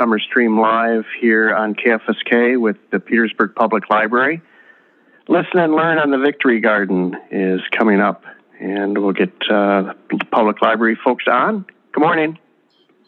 Summer 0.00 0.18
Stream 0.18 0.58
Live 0.58 1.04
here 1.20 1.54
on 1.54 1.74
KFSK 1.74 2.58
with 2.58 2.78
the 2.90 2.98
Petersburg 2.98 3.54
Public 3.54 3.90
Library. 3.90 4.40
Listen 5.28 5.58
and 5.58 5.74
Learn 5.74 5.98
on 5.98 6.10
the 6.10 6.16
Victory 6.16 6.58
Garden 6.58 7.14
is 7.30 7.60
coming 7.76 8.00
up, 8.00 8.24
and 8.58 8.96
we'll 8.96 9.12
get 9.12 9.30
uh, 9.50 9.92
public 10.32 10.62
library 10.62 10.98
folks 11.04 11.24
on. 11.30 11.66
Good 11.92 12.00
morning. 12.00 12.38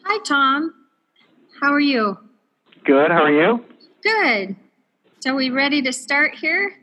Hi, 0.05 0.19
Tom. 0.23 0.71
How 1.59 1.73
are 1.73 1.79
you? 1.79 2.15
Good. 2.85 3.09
How 3.09 3.23
are 3.23 3.31
you? 3.31 3.65
Good. 4.03 4.55
So, 5.21 5.33
we 5.33 5.49
ready 5.49 5.81
to 5.81 5.91
start 5.91 6.35
here? 6.35 6.75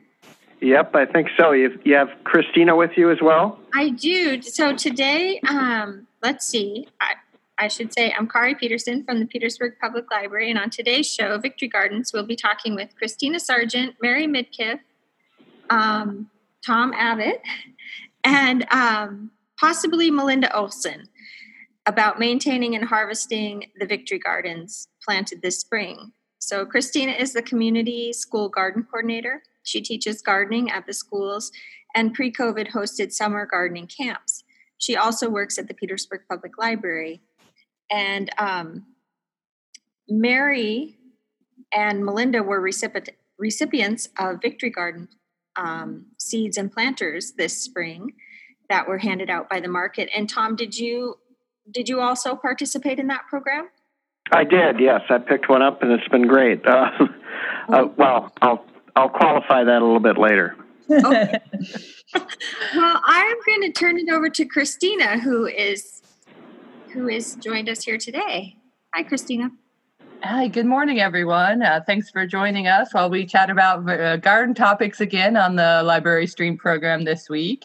Yep, 0.61 0.97
I 0.97 1.07
think 1.07 1.29
so. 1.39 1.53
You, 1.53 1.79
you 1.85 1.95
have 1.95 2.09
Christina 2.25 2.75
with 2.75 2.91
you 2.97 3.13
as 3.13 3.19
well? 3.23 3.61
I 3.75 3.91
do. 3.91 4.43
So, 4.43 4.75
today, 4.75 5.41
um, 5.49 6.09
let's 6.21 6.47
see. 6.47 6.89
I, 7.01 7.13
I 7.61 7.69
should 7.69 7.93
say 7.93 8.11
I'm 8.19 8.27
Kari 8.27 8.55
Peterson 8.55 9.05
from 9.05 9.21
the 9.21 9.27
Petersburg 9.27 9.75
Public 9.83 10.11
Library, 10.11 10.49
and 10.49 10.59
on 10.59 10.71
today's 10.71 11.07
show, 11.07 11.37
Victory 11.37 11.69
Gardens, 11.69 12.11
we'll 12.11 12.25
be 12.25 12.35
talking 12.35 12.75
with 12.75 12.97
Christina 12.97 13.39
Sargent, 13.39 13.97
Mary 14.01 14.27
Midkiff, 14.27 14.81
um, 15.69 16.31
Tom 16.65 16.95
Abbott, 16.95 17.43
and 18.25 18.67
um, 18.73 19.31
possibly 19.61 20.11
Melinda 20.11 20.57
Olson 20.57 21.07
about 21.85 22.19
maintaining 22.19 22.75
and 22.75 22.87
harvesting 22.87 23.67
the 23.79 23.85
Victory 23.85 24.19
Gardens 24.19 24.89
planted 25.05 25.43
this 25.43 25.61
spring. 25.61 26.13
So, 26.39 26.65
Christina 26.65 27.13
is 27.13 27.35
the 27.35 27.43
community 27.43 28.15
school 28.15 28.49
garden 28.49 28.87
coordinator. 28.91 29.43
She 29.65 29.83
teaches 29.83 30.23
gardening 30.23 30.71
at 30.71 30.87
the 30.87 30.95
schools 30.95 31.53
and 31.95 32.15
pre 32.15 32.33
COVID 32.33 32.71
hosted 32.71 33.13
summer 33.13 33.45
gardening 33.45 33.87
camps. 33.87 34.45
She 34.79 34.97
also 34.97 35.29
works 35.29 35.59
at 35.59 35.69
the 35.69 35.75
Petersburg 35.75 36.23
Public 36.27 36.57
Library 36.57 37.21
and 37.91 38.31
um, 38.39 38.87
Mary 40.09 40.97
and 41.73 42.05
Melinda 42.05 42.43
were 42.43 42.61
recipient, 42.61 43.11
recipients 43.39 44.09
of 44.19 44.41
Victory 44.43 44.71
Garden 44.71 45.09
um, 45.57 46.07
seeds 46.19 46.57
and 46.57 46.71
planters 46.71 47.33
this 47.33 47.57
spring 47.61 48.13
that 48.69 48.87
were 48.89 48.99
handed 48.99 49.31
out 49.31 49.49
by 49.49 49.61
the 49.61 49.69
market. 49.69 50.09
And 50.15 50.29
Tom, 50.29 50.57
did 50.57 50.79
you 50.79 51.17
did 51.71 51.89
you 51.89 52.01
also 52.01 52.35
participate 52.35 52.99
in 52.99 53.07
that 53.09 53.27
program? 53.29 53.69
I 54.33 54.45
did. 54.45 54.81
Yes, 54.81 55.03
I 55.09 55.19
picked 55.19 55.49
one 55.49 55.63
up, 55.63 55.83
and 55.83 55.93
it's 55.93 56.09
been 56.09 56.27
great. 56.27 56.63
Uh, 57.69 57.77
uh, 57.77 57.89
well, 57.97 58.33
I'll 58.43 58.65
I'll 58.97 59.09
qualify 59.09 59.63
that 59.63 59.81
a 59.81 59.85
little 59.85 60.01
bit 60.01 60.19
later. 60.19 60.57
Okay. 60.91 61.39
well, 62.75 63.01
I'm 63.05 63.37
going 63.47 63.63
to 63.63 63.73
turn 63.73 63.99
it 63.99 64.11
over 64.11 64.29
to 64.29 64.45
Christina, 64.45 65.21
who 65.21 65.47
is 65.47 66.00
who 66.93 67.07
has 67.09 67.37
joined 67.37 67.69
us 67.69 67.85
here 67.85 67.99
today. 67.99 68.57
Hi, 68.95 69.03
Christina. 69.03 69.51
Hi, 70.23 70.49
good 70.49 70.67
morning, 70.67 71.01
everyone. 71.01 71.63
Uh, 71.63 71.81
thanks 71.87 72.11
for 72.11 72.27
joining 72.27 72.67
us 72.67 72.93
while 72.93 73.09
we 73.09 73.25
chat 73.25 73.49
about 73.49 73.89
uh, 73.89 74.19
garden 74.19 74.55
topics 74.55 75.01
again 75.01 75.35
on 75.35 75.57
the 75.57 75.83
Library 75.83 76.27
Stream 76.27 76.59
program 76.59 77.05
this 77.05 77.31
week. 77.31 77.65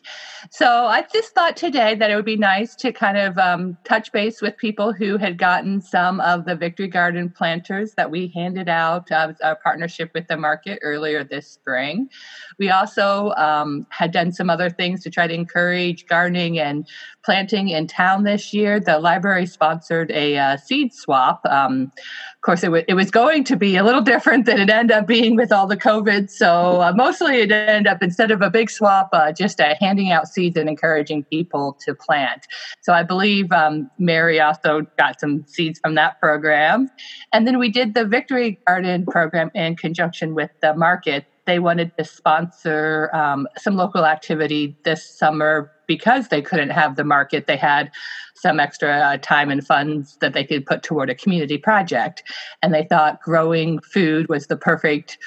So, 0.52 0.86
I 0.86 1.06
just 1.12 1.34
thought 1.34 1.58
today 1.58 1.96
that 1.96 2.10
it 2.10 2.16
would 2.16 2.24
be 2.24 2.38
nice 2.38 2.74
to 2.76 2.94
kind 2.94 3.18
of 3.18 3.38
um, 3.38 3.78
touch 3.84 4.10
base 4.14 4.42
with 4.42 4.56
people 4.56 4.94
who 4.94 5.18
had 5.18 5.38
gotten 5.38 5.82
some 5.82 6.22
of 6.22 6.46
the 6.46 6.56
Victory 6.56 6.88
Garden 6.88 7.30
planters 7.30 7.94
that 7.96 8.10
we 8.10 8.28
handed 8.28 8.70
out 8.70 9.12
as 9.12 9.36
a 9.42 9.56
partnership 9.56 10.12
with 10.14 10.26
the 10.28 10.38
market 10.38 10.80
earlier 10.82 11.26
this 11.26 11.50
spring. 11.50 12.10
We 12.58 12.70
also 12.70 13.32
um, 13.32 13.86
had 13.90 14.14
done 14.14 14.32
some 14.32 14.50
other 14.50 14.70
things 14.70 15.04
to 15.04 15.10
try 15.10 15.28
to 15.28 15.34
encourage 15.34 16.06
gardening 16.06 16.58
and 16.60 16.88
planting 17.26 17.70
in 17.70 17.88
town 17.88 18.24
this 18.24 18.54
year. 18.54 18.80
The 18.80 19.00
library 19.00 19.48
sponsored 19.48 20.12
a 20.12 20.38
uh, 20.38 20.58
seed 20.58 20.94
swap. 20.94 21.42
Um, 21.46 21.92
of 21.98 22.42
course, 22.42 22.62
it, 22.62 22.68
w- 22.68 22.86
it 22.88 22.94
was 22.94 23.10
going 23.10 23.44
to 23.46 23.56
be 23.56 23.76
a 23.76 23.84
little 23.84 24.02
different 24.02 24.46
than 24.46 24.62
it 24.62 24.70
ended 24.70 24.96
up 24.96 25.08
being 25.08 25.36
with 25.36 25.52
all 25.52 25.66
the 25.66 25.76
COVID. 25.76 26.30
So 26.30 26.82
uh, 26.82 26.94
mostly 26.96 27.42
it 27.42 27.52
ended 27.52 27.88
up 27.88 28.04
instead 28.04 28.30
of 28.30 28.42
a 28.42 28.52
big 28.52 28.70
swap, 28.70 29.10
uh, 29.12 29.32
just 29.32 29.60
handing 29.80 30.12
out 30.12 30.28
seeds 30.28 30.56
and 30.56 30.70
encouraging 30.70 31.24
people 31.24 31.78
to 31.86 31.96
plant. 31.96 32.46
So 32.82 32.94
I 32.94 33.02
believe 33.02 33.52
um, 33.52 33.90
Mary 33.98 34.40
also 34.40 34.84
got 34.98 35.20
some 35.20 35.44
seeds 35.48 35.80
from 35.80 35.96
that 35.96 36.20
program. 36.20 36.90
And 37.34 37.48
then 37.48 37.58
we 37.58 37.70
did 37.70 37.96
the 37.96 38.06
Victory 38.06 38.60
Garden 38.68 39.06
program 39.06 39.50
in 39.56 39.76
conjunction 39.76 40.36
with 40.36 40.52
the 40.62 40.76
market 40.76 41.26
they 41.46 41.60
wanted 41.60 41.96
to 41.98 42.04
sponsor 42.04 43.10
um, 43.14 43.48
some 43.58 43.76
local 43.76 44.06
activity 44.06 44.76
this 44.84 45.08
summer 45.08 45.72
because 45.88 46.28
they 46.30 46.42
couldn't 46.42 46.70
have 46.70 46.96
the 46.96 47.04
market. 47.04 47.48
They 47.48 47.58
had 47.58 47.92
some 48.36 48.60
extra 48.60 48.98
uh, 48.98 49.18
time 49.18 49.50
and 49.50 49.66
funds 49.66 50.18
that 50.22 50.34
they 50.34 50.44
could 50.44 50.66
put 50.66 50.84
toward 50.84 51.10
a 51.10 51.16
community 51.16 51.58
project. 51.58 52.24
And 52.62 52.74
they 52.74 52.84
thought 52.84 53.22
growing 53.22 53.80
food 53.80 54.28
was 54.30 54.48
the 54.48 54.58
perfect 54.58 55.18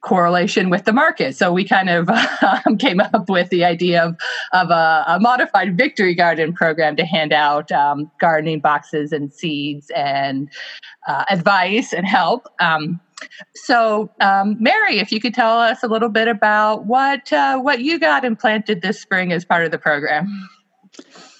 correlation 0.00 0.70
with 0.70 0.84
the 0.84 0.92
market. 0.92 1.36
So 1.36 1.52
we 1.52 1.64
kind 1.64 1.90
of 1.90 2.08
um, 2.66 2.78
came 2.78 3.00
up 3.00 3.28
with 3.28 3.50
the 3.50 3.64
idea 3.64 4.04
of, 4.04 4.16
of 4.52 4.70
a, 4.70 5.04
a, 5.08 5.20
modified 5.20 5.76
victory 5.76 6.14
garden 6.14 6.52
program 6.52 6.94
to 6.96 7.04
hand 7.04 7.32
out 7.32 7.72
um, 7.72 8.10
gardening 8.20 8.60
boxes 8.60 9.12
and 9.12 9.32
seeds 9.32 9.90
and 9.96 10.48
uh, 11.08 11.24
advice 11.30 11.92
and 11.92 12.06
help. 12.06 12.46
Um, 12.60 13.00
so, 13.54 14.10
um, 14.20 14.56
Mary, 14.60 14.98
if 14.98 15.12
you 15.12 15.20
could 15.20 15.34
tell 15.34 15.58
us 15.58 15.82
a 15.82 15.88
little 15.88 16.08
bit 16.08 16.28
about 16.28 16.86
what 16.86 17.32
uh, 17.32 17.58
what 17.58 17.80
you 17.80 17.98
got 17.98 18.24
implanted 18.24 18.82
this 18.82 19.00
spring 19.00 19.32
as 19.32 19.44
part 19.44 19.64
of 19.64 19.70
the 19.70 19.78
program. 19.78 20.48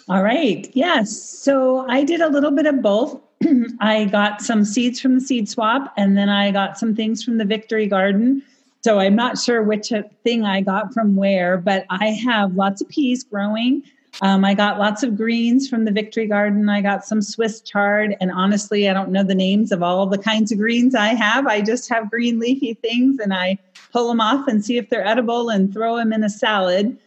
All 0.08 0.22
right. 0.22 0.70
Yes. 0.74 1.18
So 1.18 1.88
I 1.88 2.02
did 2.02 2.20
a 2.20 2.28
little 2.28 2.50
bit 2.50 2.66
of 2.66 2.80
both. 2.80 3.20
I 3.80 4.06
got 4.06 4.40
some 4.40 4.64
seeds 4.64 5.00
from 5.00 5.16
the 5.16 5.20
seed 5.20 5.48
swap, 5.48 5.92
and 5.96 6.16
then 6.16 6.28
I 6.28 6.50
got 6.50 6.78
some 6.78 6.94
things 6.96 7.22
from 7.22 7.38
the 7.38 7.44
Victory 7.44 7.86
Garden. 7.86 8.42
So 8.80 9.00
I'm 9.00 9.16
not 9.16 9.38
sure 9.38 9.62
which 9.62 9.92
thing 10.24 10.44
I 10.44 10.60
got 10.60 10.94
from 10.94 11.16
where, 11.16 11.58
but 11.58 11.84
I 11.90 12.08
have 12.08 12.54
lots 12.54 12.80
of 12.80 12.88
peas 12.88 13.24
growing. 13.24 13.82
Um, 14.20 14.44
I 14.44 14.54
got 14.54 14.78
lots 14.78 15.02
of 15.02 15.16
greens 15.16 15.68
from 15.68 15.84
the 15.84 15.92
Victory 15.92 16.26
Garden. 16.26 16.68
I 16.68 16.80
got 16.80 17.04
some 17.04 17.22
Swiss 17.22 17.60
chard, 17.60 18.16
and 18.20 18.32
honestly, 18.32 18.88
I 18.88 18.92
don't 18.92 19.10
know 19.10 19.22
the 19.22 19.34
names 19.34 19.70
of 19.70 19.82
all 19.82 20.06
the 20.06 20.18
kinds 20.18 20.50
of 20.50 20.58
greens 20.58 20.94
I 20.94 21.08
have. 21.08 21.46
I 21.46 21.60
just 21.60 21.88
have 21.88 22.10
green 22.10 22.38
leafy 22.38 22.74
things, 22.74 23.20
and 23.20 23.32
I 23.32 23.58
pull 23.92 24.08
them 24.08 24.20
off 24.20 24.48
and 24.48 24.64
see 24.64 24.76
if 24.76 24.90
they're 24.90 25.06
edible 25.06 25.50
and 25.50 25.72
throw 25.72 25.96
them 25.96 26.12
in 26.12 26.24
a 26.24 26.30
salad. 26.30 26.98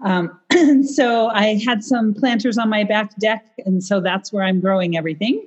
Um, 0.00 0.38
so 0.84 1.28
I 1.28 1.60
had 1.64 1.84
some 1.84 2.14
planters 2.14 2.56
on 2.58 2.68
my 2.68 2.84
back 2.84 3.16
deck, 3.18 3.46
and 3.66 3.82
so 3.82 4.00
that's 4.00 4.32
where 4.32 4.44
I'm 4.44 4.60
growing 4.60 4.96
everything. 4.96 5.46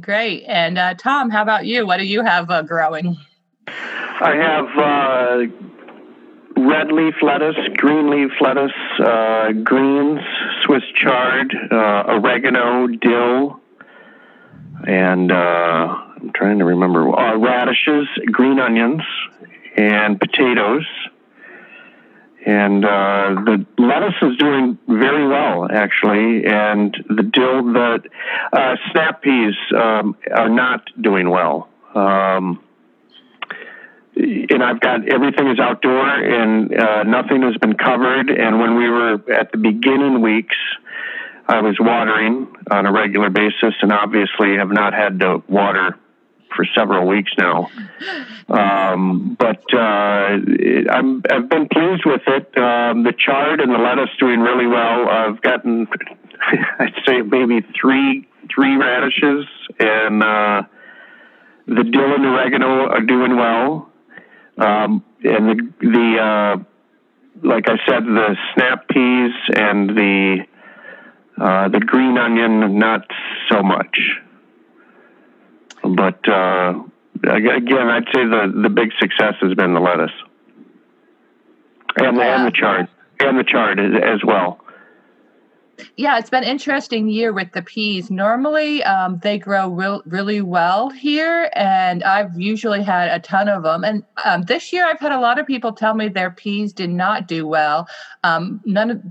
Great. 0.00 0.44
And 0.46 0.78
uh, 0.78 0.94
Tom, 0.94 1.30
how 1.30 1.42
about 1.42 1.66
you? 1.66 1.86
What 1.86 1.98
do 1.98 2.04
you 2.04 2.22
have 2.22 2.50
uh, 2.50 2.62
growing? 2.62 3.16
I 3.66 4.34
have 4.36 4.78
uh, 4.78 5.77
red 6.58 6.90
leaf 6.92 7.14
lettuce, 7.22 7.56
green 7.76 8.10
leaf 8.10 8.32
lettuce, 8.40 8.72
uh, 9.00 9.52
greens, 9.62 10.20
Swiss 10.64 10.82
chard, 10.94 11.54
uh, 11.70 12.04
oregano, 12.08 12.86
dill, 12.88 13.60
and 14.86 15.30
uh, 15.30 15.34
I'm 15.34 16.32
trying 16.34 16.58
to 16.58 16.64
remember 16.64 17.08
uh, 17.16 17.36
radishes, 17.36 18.08
green 18.26 18.58
onions, 18.58 19.02
and 19.76 20.18
potatoes. 20.20 20.86
And 22.46 22.84
uh, 22.84 23.34
the 23.44 23.66
lettuce 23.78 24.14
is 24.22 24.36
doing 24.38 24.78
very 24.88 25.26
well, 25.28 25.68
actually, 25.70 26.46
and 26.46 26.96
the 27.08 27.22
dill, 27.22 27.72
the 27.72 28.00
uh, 28.52 28.76
snap 28.90 29.22
peas 29.22 29.54
um, 29.76 30.16
are 30.34 30.48
not 30.48 30.88
doing 31.00 31.28
well. 31.28 31.68
Um, 31.94 32.60
and 34.18 34.62
I've 34.62 34.80
got 34.80 35.08
everything 35.08 35.48
is 35.48 35.60
outdoor 35.60 36.08
and 36.08 36.74
uh, 36.76 37.02
nothing 37.04 37.42
has 37.42 37.56
been 37.58 37.74
covered. 37.74 38.30
And 38.30 38.58
when 38.58 38.76
we 38.76 38.88
were 38.88 39.14
at 39.32 39.52
the 39.52 39.58
beginning 39.58 40.20
weeks, 40.20 40.56
I 41.46 41.62
was 41.62 41.76
watering 41.80 42.48
on 42.70 42.84
a 42.84 42.92
regular 42.92 43.30
basis, 43.30 43.74
and 43.80 43.90
obviously 43.90 44.56
have 44.56 44.70
not 44.70 44.92
had 44.92 45.20
to 45.20 45.42
water 45.48 45.96
for 46.54 46.66
several 46.76 47.06
weeks 47.06 47.32
now. 47.38 47.70
Um, 48.48 49.36
but 49.38 49.62
uh, 49.74 49.76
I'm, 49.78 51.22
I've 51.30 51.50
been 51.50 51.68
pleased 51.68 52.06
with 52.06 52.22
it. 52.26 52.56
Um, 52.56 53.02
the 53.02 53.12
chard 53.12 53.60
and 53.60 53.70
the 53.70 53.76
lettuce 53.76 54.08
doing 54.18 54.40
really 54.40 54.66
well. 54.66 55.06
I've 55.06 55.42
gotten, 55.42 55.86
I'd 56.78 56.94
say 57.06 57.20
maybe 57.20 57.60
three 57.78 58.26
three 58.54 58.76
radishes, 58.76 59.46
and 59.78 60.22
uh, 60.22 60.62
the 61.66 61.84
dill 61.84 62.14
and 62.14 62.24
oregano 62.24 62.88
are 62.88 63.02
doing 63.02 63.36
well. 63.36 63.87
Um, 64.58 65.04
and 65.22 65.48
the, 65.48 65.72
the 65.80 66.18
uh, 66.20 66.64
like 67.46 67.68
I 67.68 67.76
said, 67.86 68.04
the 68.04 68.36
snap 68.54 68.88
peas 68.88 69.32
and 69.54 69.90
the 69.90 70.46
uh, 71.40 71.68
the 71.68 71.80
green 71.80 72.18
onion, 72.18 72.78
not 72.78 73.06
so 73.48 73.62
much. 73.62 73.98
But 75.84 76.28
uh, 76.28 76.82
again, 77.22 77.88
I'd 77.88 78.08
say 78.12 78.24
the, 78.24 78.52
the 78.62 78.68
big 78.68 78.90
success 78.98 79.34
has 79.40 79.54
been 79.54 79.74
the 79.74 79.80
lettuce 79.80 80.10
and, 81.96 82.18
and 82.18 82.46
the 82.46 82.52
chard 82.52 82.88
and 83.20 83.38
the 83.38 83.44
chard 83.44 83.78
as 83.78 84.20
well. 84.24 84.60
Yeah, 85.96 86.18
it's 86.18 86.30
been 86.30 86.44
interesting 86.44 87.08
year 87.08 87.32
with 87.32 87.52
the 87.52 87.62
peas. 87.62 88.10
Normally, 88.10 88.82
um, 88.84 89.20
they 89.22 89.38
grow 89.38 89.68
real, 89.68 90.02
really 90.06 90.40
well 90.40 90.90
here, 90.90 91.50
and 91.54 92.02
I've 92.02 92.38
usually 92.38 92.82
had 92.82 93.08
a 93.10 93.20
ton 93.20 93.48
of 93.48 93.62
them. 93.62 93.84
And 93.84 94.04
um, 94.24 94.42
this 94.42 94.72
year, 94.72 94.86
I've 94.86 95.00
had 95.00 95.12
a 95.12 95.20
lot 95.20 95.38
of 95.38 95.46
people 95.46 95.72
tell 95.72 95.94
me 95.94 96.08
their 96.08 96.30
peas 96.30 96.72
did 96.72 96.90
not 96.90 97.28
do 97.28 97.46
well. 97.46 97.86
Um, 98.24 98.60
none 98.64 98.90
of 98.90 99.02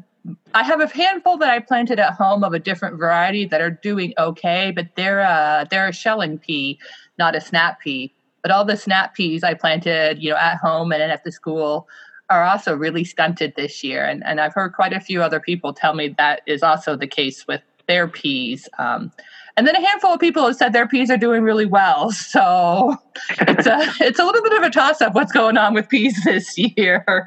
I 0.54 0.64
have 0.64 0.82
a 0.82 0.88
handful 0.88 1.38
that 1.38 1.50
I 1.50 1.60
planted 1.60 2.00
at 2.00 2.14
home 2.14 2.44
of 2.44 2.54
a 2.54 2.60
different 2.60 2.98
variety 2.98 3.46
that 3.46 3.62
are 3.62 3.72
doing 3.72 4.14
okay, 4.18 4.72
but 4.76 4.88
they're 4.96 5.20
a, 5.20 5.66
they're 5.70 5.88
a 5.88 5.94
shelling 5.94 6.38
pea, 6.38 6.80
not 7.18 7.36
a 7.36 7.42
snap 7.42 7.80
pea. 7.80 8.14
But 8.42 8.52
all 8.52 8.66
the 8.66 8.78
snap 8.78 9.14
peas 9.14 9.44
I 9.44 9.54
planted, 9.54 10.22
you 10.22 10.32
know, 10.32 10.38
at 10.38 10.58
home 10.58 10.92
and 10.92 11.02
at 11.02 11.24
the 11.24 11.32
school 11.32 11.88
are 12.30 12.44
also 12.44 12.76
really 12.76 13.04
stunted 13.04 13.54
this 13.56 13.84
year. 13.84 14.06
And, 14.06 14.24
and 14.26 14.40
I've 14.42 14.54
heard 14.54 14.74
quite 14.74 14.94
a 14.94 15.00
few 15.00 15.22
other 15.22 15.40
people 15.40 15.74
tell 15.74 15.94
me 15.94 16.14
that 16.18 16.42
is 16.46 16.64
also 16.64 16.96
the 16.96 17.08
case 17.08 17.48
with 17.48 17.62
their 17.88 18.08
peas. 18.08 18.68
Um, 18.80 19.12
and 19.56 19.66
then 19.66 19.76
a 19.76 19.82
handful 19.82 20.14
of 20.14 20.20
people 20.20 20.46
have 20.46 20.56
said 20.56 20.72
their 20.72 20.88
peas 20.88 21.10
are 21.10 21.18
doing 21.18 21.42
really 21.42 21.66
well. 21.66 22.12
So 22.28 22.96
it's 23.42 23.66
a 23.66 23.80
it's 24.02 24.20
a 24.20 24.26
little 24.26 24.44
bit 24.44 24.54
of 24.54 24.62
a 24.62 24.70
toss 24.70 25.02
up 25.02 25.16
what's 25.16 25.32
going 25.32 25.58
on 25.58 25.74
with 25.74 25.90
peas 25.90 26.22
this 26.26 26.58
year. 26.58 27.26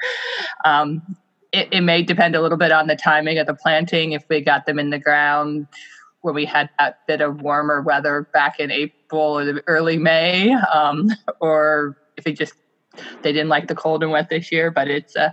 Um, 0.65 1.17
it, 1.53 1.69
it, 1.73 1.81
may 1.81 2.03
depend 2.03 2.37
a 2.37 2.41
little 2.41 2.59
bit 2.59 2.71
on 2.71 2.87
the 2.87 2.95
timing 2.95 3.39
of 3.39 3.47
the 3.47 3.55
planting. 3.55 4.13
If 4.13 4.25
we 4.29 4.41
got 4.41 4.67
them 4.67 4.79
in 4.79 4.91
the 4.91 5.01
ground 5.01 5.67
where 6.21 6.35
we 6.35 6.45
had 6.45 6.69
that 6.79 7.01
bit 7.09 7.21
of 7.21 7.41
warmer 7.41 7.81
weather 7.81 8.29
back 8.33 8.61
in 8.61 8.71
April 8.71 9.39
or 9.39 9.63
early 9.67 9.97
May, 9.97 10.53
um, 10.53 11.11
or 11.41 11.97
if 12.17 12.27
it 12.27 12.39
just 12.39 12.55
they 13.23 13.33
didn't 13.33 13.49
like 13.49 13.69
the 13.69 13.75
cold 13.75 14.03
and 14.03 14.13
wet 14.13 14.29
this 14.29 14.51
year. 14.53 14.71
But 14.71 14.89
it's 14.89 15.17
uh, 15.17 15.31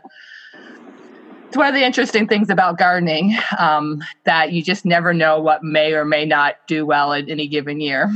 it's 1.47 1.55
one 1.55 1.67
of 1.67 1.73
the 1.73 1.85
interesting 1.85 2.27
things 2.27 2.49
about 2.49 2.77
gardening 2.77 3.37
um, 3.57 4.03
that 4.25 4.51
you 4.51 4.61
just 4.61 4.85
never 4.85 5.13
know 5.13 5.39
what 5.41 5.63
may 5.63 5.93
or 5.93 6.03
may 6.03 6.25
not 6.25 6.55
do 6.67 6.85
well 6.85 7.13
in 7.13 7.29
any 7.29 7.47
given 7.47 7.79
year. 7.79 8.11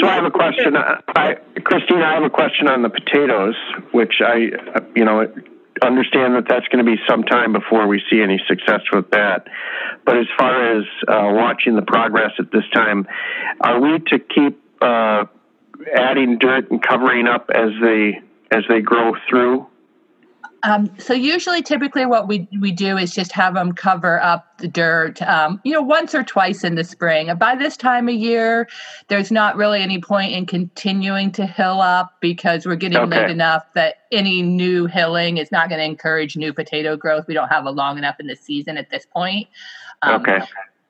So 0.00 0.06
I 0.06 0.14
have 0.14 0.24
a 0.24 0.30
question. 0.30 0.76
I, 0.76 1.36
Christine, 1.64 2.02
I 2.02 2.14
have 2.14 2.24
a 2.24 2.30
question 2.30 2.68
on 2.68 2.82
the 2.82 2.90
potatoes, 2.90 3.54
which 3.92 4.20
I, 4.20 4.50
you 4.94 5.04
know, 5.04 5.32
understand 5.82 6.34
that 6.34 6.46
that's 6.48 6.66
going 6.68 6.84
to 6.84 6.90
be 6.90 7.00
some 7.08 7.22
time 7.22 7.52
before 7.52 7.86
we 7.86 8.02
see 8.10 8.20
any 8.20 8.40
success 8.48 8.80
with 8.92 9.10
that. 9.10 9.46
But 10.04 10.18
as 10.18 10.26
far 10.36 10.78
as 10.78 10.84
uh, 11.06 11.32
watching 11.32 11.76
the 11.76 11.82
progress 11.82 12.32
at 12.38 12.50
this 12.52 12.64
time, 12.74 13.06
are 13.60 13.80
we 13.80 13.98
to 14.08 14.18
keep 14.18 14.60
uh, 14.82 15.24
adding 15.94 16.38
dirt 16.38 16.70
and 16.70 16.82
covering 16.82 17.26
up 17.26 17.50
as 17.54 17.70
they 17.80 18.20
as 18.50 18.64
they 18.68 18.80
grow 18.80 19.14
through? 19.28 19.66
Um, 20.64 20.90
so 20.98 21.14
usually, 21.14 21.62
typically, 21.62 22.04
what 22.04 22.26
we 22.26 22.48
we 22.60 22.72
do 22.72 22.96
is 22.96 23.14
just 23.14 23.30
have 23.32 23.54
them 23.54 23.72
cover 23.72 24.20
up 24.20 24.58
the 24.58 24.66
dirt, 24.66 25.22
um, 25.22 25.60
you 25.62 25.72
know, 25.72 25.82
once 25.82 26.16
or 26.16 26.24
twice 26.24 26.64
in 26.64 26.74
the 26.74 26.82
spring. 26.82 27.32
By 27.36 27.54
this 27.54 27.76
time 27.76 28.08
of 28.08 28.14
year, 28.14 28.68
there's 29.06 29.30
not 29.30 29.56
really 29.56 29.80
any 29.80 30.00
point 30.00 30.32
in 30.32 30.46
continuing 30.46 31.30
to 31.32 31.46
hill 31.46 31.80
up 31.80 32.16
because 32.20 32.66
we're 32.66 32.74
getting 32.74 32.98
okay. 32.98 33.20
late 33.20 33.30
enough 33.30 33.72
that 33.74 34.06
any 34.10 34.42
new 34.42 34.86
hilling 34.86 35.36
is 35.36 35.52
not 35.52 35.68
going 35.68 35.78
to 35.78 35.84
encourage 35.84 36.36
new 36.36 36.52
potato 36.52 36.96
growth. 36.96 37.28
We 37.28 37.34
don't 37.34 37.48
have 37.48 37.64
a 37.64 37.70
long 37.70 37.96
enough 37.96 38.18
in 38.18 38.26
the 38.26 38.36
season 38.36 38.76
at 38.76 38.90
this 38.90 39.06
point. 39.06 39.46
Um, 40.02 40.22
okay. 40.22 40.40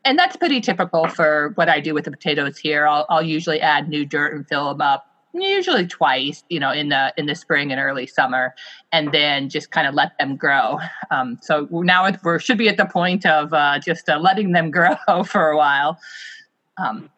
And 0.04 0.18
that's 0.18 0.36
pretty 0.36 0.60
typical 0.60 1.08
for 1.08 1.52
what 1.56 1.68
I 1.68 1.80
do 1.80 1.92
with 1.92 2.04
the 2.04 2.10
potatoes 2.10 2.56
here. 2.56 2.86
I'll, 2.86 3.04
I'll 3.08 3.22
usually 3.22 3.60
add 3.60 3.88
new 3.88 4.06
dirt 4.06 4.34
and 4.34 4.46
fill 4.46 4.68
them 4.68 4.80
up 4.80 5.08
usually 5.34 5.86
twice 5.86 6.42
you 6.48 6.58
know 6.58 6.72
in 6.72 6.88
the 6.88 7.12
in 7.16 7.26
the 7.26 7.34
spring 7.34 7.70
and 7.70 7.80
early 7.80 8.06
summer 8.06 8.54
and 8.92 9.12
then 9.12 9.48
just 9.48 9.70
kind 9.70 9.86
of 9.86 9.94
let 9.94 10.16
them 10.18 10.36
grow 10.36 10.78
um, 11.10 11.38
so 11.42 11.68
now 11.70 12.10
we 12.24 12.38
should 12.38 12.58
be 12.58 12.68
at 12.68 12.76
the 12.76 12.86
point 12.86 13.26
of 13.26 13.52
uh, 13.52 13.78
just 13.78 14.08
uh, 14.08 14.18
letting 14.18 14.52
them 14.52 14.70
grow 14.78 14.96
for 15.24 15.50
a 15.50 15.56
while 15.56 15.98
um, 16.78 17.10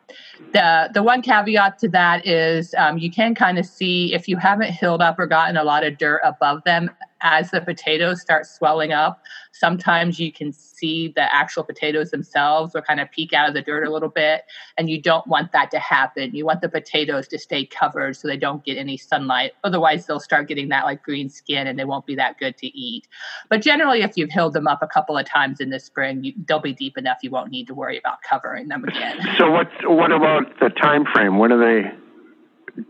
the 0.53 0.91
the 0.93 1.03
one 1.03 1.23
caveat 1.23 1.79
to 1.79 1.89
that 1.89 2.27
is 2.27 2.75
um, 2.79 2.99
you 2.99 3.11
can 3.11 3.35
kind 3.35 3.59
of 3.59 3.67
see 3.67 4.13
if 4.13 4.27
you 4.27 4.37
haven't 4.37 4.71
hilled 4.71 5.01
up 5.01 5.19
or 5.19 5.27
gotten 5.27 5.57
a 5.57 5.65
lot 5.65 5.85
of 5.85 5.97
dirt 5.99 6.21
above 6.25 6.63
them 6.65 6.91
as 7.23 7.51
the 7.51 7.61
potatoes 7.61 8.21
start 8.21 8.47
swelling 8.47 8.93
up, 8.93 9.23
sometimes 9.53 10.19
you 10.19 10.33
can 10.33 10.53
see 10.53 11.13
the 11.15 11.35
actual 11.35 11.63
potatoes 11.63 12.11
themselves 12.11 12.75
will 12.75 12.83
kind 12.83 13.01
of 13.01 13.11
peek 13.11 13.33
out 13.33 13.49
of 13.49 13.55
the 13.55 13.63
dirt 13.63 13.85
a 13.85 13.93
little 13.93 14.09
bit. 14.09 14.43
And 14.79 14.89
you 14.89 15.01
don't 15.01 15.27
want 15.27 15.53
that 15.53 15.71
to 15.73 15.79
happen. 15.79 16.35
You 16.35 16.47
want 16.47 16.61
the 16.61 16.69
potatoes 16.69 17.29
to 17.29 17.39
stay 17.39 17.67
covered 17.67 18.17
so 18.17 18.29
they 18.29 18.37
don't 18.37 18.65
get 18.65 18.79
any 18.79 18.97
sunlight. 18.97 19.53
Otherwise, 19.65 20.07
they'll 20.07 20.21
start 20.21 20.49
getting 20.49 20.69
that 20.69 20.85
like 20.85 21.03
green 21.03 21.29
skin 21.29 21.67
and 21.67 21.79
they 21.79 21.85
won't 21.85 22.07
be 22.07 22.15
that 22.17 22.39
good 22.39 22.57
to 22.59 22.67
eat. 22.67 23.07
But 23.49 23.63
generally, 23.63 24.03
if 24.03 24.17
you've 24.17 24.31
hilled 24.31 24.55
them 24.55 24.67
up 24.67 24.83
a 24.83 24.87
couple 24.87 25.17
of 25.19 25.27
times 25.27 25.61
in 25.61 25.71
the 25.71 25.81
spring, 25.81 26.25
you, 26.25 26.33
they'll 26.47 26.61
be 26.61 26.73
deep 26.73 26.97
enough 26.97 27.19
you 27.23 27.31
won't 27.31 27.51
need 27.51 27.67
to 27.67 27.75
worry 27.75 27.99
about 27.99 28.23
covering 28.23 28.69
them 28.69 28.85
again. 28.85 29.19
So, 29.39 29.51
what, 29.51 29.69
what 29.85 30.13
about 30.13 30.59
the 30.61 30.69
time 30.69 31.07
frame? 31.15 31.39
When 31.39 31.51
are 31.51 31.59
they 31.59 31.89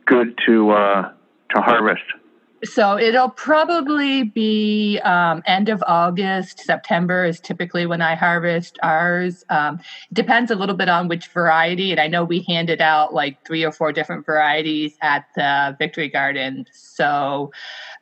good 0.06 0.36
to, 0.46 0.70
uh, 0.70 1.12
to 1.54 1.62
harvest? 1.62 2.02
So 2.62 2.98
it'll 2.98 3.30
probably 3.30 4.22
be 4.22 4.98
um, 5.00 5.42
end 5.46 5.70
of 5.70 5.82
August. 5.86 6.60
September 6.60 7.24
is 7.24 7.40
typically 7.40 7.86
when 7.86 8.02
I 8.02 8.14
harvest 8.14 8.78
ours. 8.82 9.44
Um, 9.48 9.80
depends 10.12 10.50
a 10.50 10.54
little 10.54 10.74
bit 10.74 10.88
on 10.88 11.08
which 11.08 11.28
variety. 11.28 11.90
And 11.90 11.98
I 12.00 12.06
know 12.06 12.22
we 12.22 12.40
handed 12.42 12.82
out 12.82 13.14
like 13.14 13.44
three 13.46 13.64
or 13.64 13.72
four 13.72 13.92
different 13.92 14.26
varieties 14.26 14.94
at 15.00 15.24
the 15.36 15.74
Victory 15.78 16.08
Garden. 16.08 16.66
So, 16.72 17.50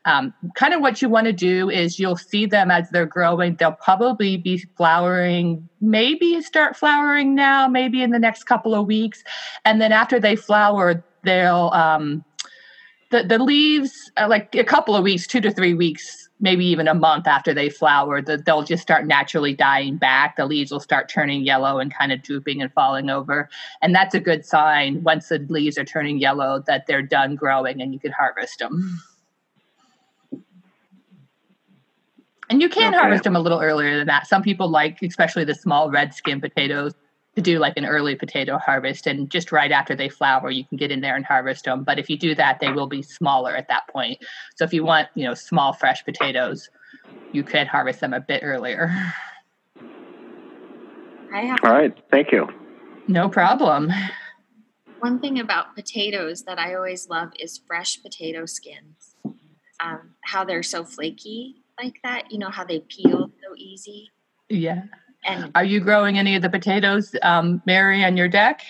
um, 0.05 0.35
kind 0.55 0.75
of 0.75 0.81
what 0.81 1.03
you 1.03 1.09
want 1.09 1.27
to 1.27 1.33
do 1.33 1.71
is 1.71 1.99
you'll 1.99 2.17
see 2.17 2.47
them 2.47 2.71
as 2.71 2.91
they're 2.91 3.07
growing. 3.07 3.57
They'll 3.57 3.73
probably 3.73 4.39
be 4.39 4.59
flowering, 4.77 5.69
maybe 5.81 6.41
start 6.41 6.77
flowering 6.77 7.35
now, 7.35 7.69
maybe 7.69 8.03
in 8.03 8.11
the 8.11 8.19
next 8.19 8.45
couple 8.45 8.75
of 8.75 8.87
weeks. 8.87 9.23
And 9.65 9.81
then 9.81 9.93
after 9.93 10.19
they 10.19 10.35
flower, 10.35 11.05
they'll 11.25 11.71
um, 11.75 12.25
the, 13.11 13.23
the 13.23 13.39
leaves 13.39 14.11
uh, 14.17 14.27
like 14.29 14.55
a 14.55 14.65
couple 14.65 14.95
of 14.95 15.03
weeks 15.03 15.27
two 15.27 15.41
to 15.41 15.51
three 15.51 15.75
weeks 15.75 16.29
maybe 16.41 16.65
even 16.65 16.87
a 16.87 16.95
month 16.95 17.27
after 17.27 17.53
they 17.53 17.69
flower 17.69 18.23
the, 18.23 18.37
they'll 18.37 18.63
just 18.63 18.83
start 18.83 19.07
naturally 19.07 19.53
dying 19.55 19.97
back. 19.97 20.37
The 20.37 20.47
leaves 20.47 20.71
will 20.71 20.81
start 20.81 21.09
turning 21.09 21.45
yellow 21.45 21.81
and 21.81 21.93
kind 21.93 22.13
of 22.13 22.23
drooping 22.23 22.63
and 22.63 22.73
falling 22.73 23.11
over. 23.11 23.49
And 23.83 23.93
that's 23.93 24.15
a 24.15 24.21
good 24.21 24.47
sign 24.47 25.03
once 25.03 25.29
the 25.29 25.45
leaves 25.49 25.77
are 25.79 25.85
turning 25.85 26.21
yellow 26.21 26.63
that 26.69 26.87
they're 26.87 27.03
done 27.03 27.35
growing 27.35 27.83
and 27.83 27.93
you 27.93 27.99
can 27.99 28.13
harvest 28.13 28.61
them 28.61 29.01
and 32.51 32.63
you 32.63 32.69
can 32.69 32.95
okay. 32.95 33.01
harvest 33.01 33.25
them 33.25 33.37
a 33.37 33.41
little 33.41 33.61
earlier 33.61 33.99
than 33.99 34.07
that. 34.07 34.27
Some 34.27 34.43
people 34.43 34.69
like 34.69 35.03
especially 35.03 35.45
the 35.45 35.55
small 35.55 35.91
red 35.91 36.15
skin 36.15 36.41
potatoes 36.41 36.95
to 37.39 37.43
do 37.43 37.61
like 37.61 37.75
an 37.77 37.87
early 37.87 38.17
potato 38.17 38.59
harvest 38.59 39.07
and 39.07 39.31
just 39.31 39.53
right 39.53 39.71
after 39.71 39.95
they 39.95 40.09
flower 40.09 40.51
you 40.51 40.65
can 40.65 40.77
get 40.77 40.91
in 40.91 41.01
there 41.01 41.15
and 41.15 41.25
harvest 41.25 41.65
them 41.65 41.85
but 41.85 41.97
if 41.97 42.11
you 42.11 42.19
do 42.19 42.35
that 42.35 42.59
they 42.59 42.73
will 42.73 42.89
be 42.89 43.01
smaller 43.01 43.55
at 43.55 43.69
that 43.69 43.87
point. 43.89 44.19
So 44.57 44.65
if 44.65 44.75
you 44.75 44.85
want 44.85 45.07
you 45.15 45.25
know 45.25 45.35
small 45.35 45.73
fresh 45.73 46.05
potatoes 46.05 46.69
you 47.33 47.45
could 47.45 47.69
harvest 47.69 48.01
them 48.01 48.13
a 48.13 48.21
bit 48.21 48.41
earlier. 48.43 48.91
All 51.33 51.71
right. 51.71 51.95
Thank 52.11 52.33
you. 52.33 52.49
No 53.07 53.29
problem. 53.29 53.93
One 54.99 55.21
thing 55.21 55.39
about 55.39 55.77
potatoes 55.77 56.43
that 56.45 56.59
i 56.59 56.75
always 56.75 57.09
love 57.09 57.29
is 57.39 57.61
fresh 57.69 58.03
potato 58.03 58.47
skins. 58.47 59.15
Um, 59.79 60.15
how 60.25 60.45
they're 60.45 60.65
so 60.65 60.85
flaky 60.85 61.63
like 61.81 62.01
that 62.03 62.33
you 62.33 62.39
know 62.39 62.51
how 62.51 62.65
they 62.65 62.81
peel 62.81 63.31
so 63.41 63.55
easy? 63.57 64.11
Yeah 64.49 64.83
and 65.29 65.51
are 65.55 65.65
you 65.65 65.81
growing 65.81 66.19
any 66.19 66.35
of 66.35 66.43
the 66.43 66.51
potatoes, 66.51 67.15
um, 67.23 67.63
Mary, 67.67 68.05
on 68.05 68.17
your 68.17 68.29
deck? 68.29 68.63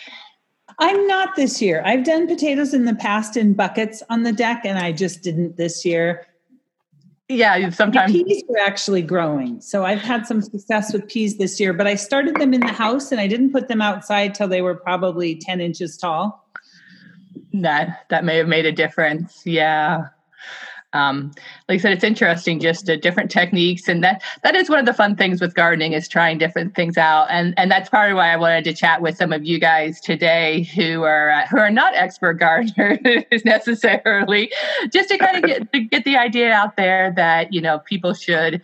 I'm 0.79 1.07
not 1.07 1.35
this 1.35 1.61
year. 1.61 1.83
I've 1.85 2.05
done 2.05 2.27
potatoes 2.27 2.73
in 2.73 2.85
the 2.85 2.95
past 2.95 3.37
in 3.37 3.55
buckets 3.55 4.03
on 4.11 4.23
the 4.23 4.33
deck, 4.33 4.63
and 4.65 4.79
I 4.79 4.93
just 4.93 5.23
didn't 5.23 5.57
this 5.57 5.85
year. 5.85 6.27
Yeah, 7.29 7.71
sometimes 7.71 8.13
the 8.13 8.25
peas 8.25 8.45
were 8.49 8.59
actually 8.59 9.03
growing, 9.03 9.61
so 9.61 9.85
I've 9.85 10.01
had 10.01 10.27
some 10.27 10.41
success 10.41 10.93
with 10.93 11.09
peas 11.09 11.37
this 11.37 11.61
year. 11.61 11.73
But 11.73 11.87
I 11.87 11.95
started 11.95 12.37
them 12.37 12.55
in 12.55 12.61
the 12.61 12.73
house, 12.73 13.13
and 13.13 13.21
I 13.21 13.27
didn't 13.27 13.53
put 13.53 13.69
them 13.69 13.83
outside 13.83 14.35
till 14.35 14.49
they 14.49 14.63
were 14.63 14.75
probably 14.75 15.37
ten 15.37 15.61
inches 15.61 15.97
tall. 15.97 16.49
That 17.53 18.07
that 18.09 18.25
may 18.25 18.37
have 18.37 18.49
made 18.49 18.67
a 18.67 18.73
difference. 18.73 19.43
Yeah 19.45 20.09
um, 20.95 21.33
like 21.69 21.81
I 21.81 21.83
said, 21.83 21.93
it's 21.93 22.05
interesting 22.05 22.61
just 22.61 22.89
uh, 22.89 22.97
different 22.97 23.31
techniques, 23.31 23.89
and 23.89 24.03
that 24.03 24.23
that 24.43 24.55
is 24.55 24.71
one 24.71 24.79
of 24.79 24.87
the 24.87 24.95
fun 24.95 25.17
things 25.17 25.41
with 25.41 25.55
gardening 25.55 25.93
is 25.93 26.09
trying 26.09 26.39
different 26.39 26.75
things 26.75 26.97
out, 26.97 27.27
and 27.31 27.53
and 27.59 27.71
that's 27.71 27.91
part 27.91 28.11
of 28.11 28.17
why 28.17 28.33
I 28.33 28.37
wanted 28.37 28.65
to 28.65 28.73
chat 28.73 29.03
with 29.03 29.17
some 29.17 29.33
of 29.33 29.45
you 29.45 29.59
guys 29.59 30.01
today 30.01 30.63
who 30.75 31.03
are 31.03 31.31
uh, 31.31 31.47
who 31.47 31.59
are 31.59 31.71
not 31.71 31.95
expert 31.95 32.35
gardeners 32.39 33.45
necessarily, 33.45 34.51
just 34.91 35.11
to 35.11 35.19
kind 35.19 35.45
of 35.45 35.71
get 35.71 35.91
get 35.91 36.05
the 36.05 36.17
idea 36.17 36.53
out 36.53 36.77
there 36.77 37.13
that 37.17 37.53
you 37.53 37.61
know 37.61 37.81
people 37.81 38.15
should 38.15 38.63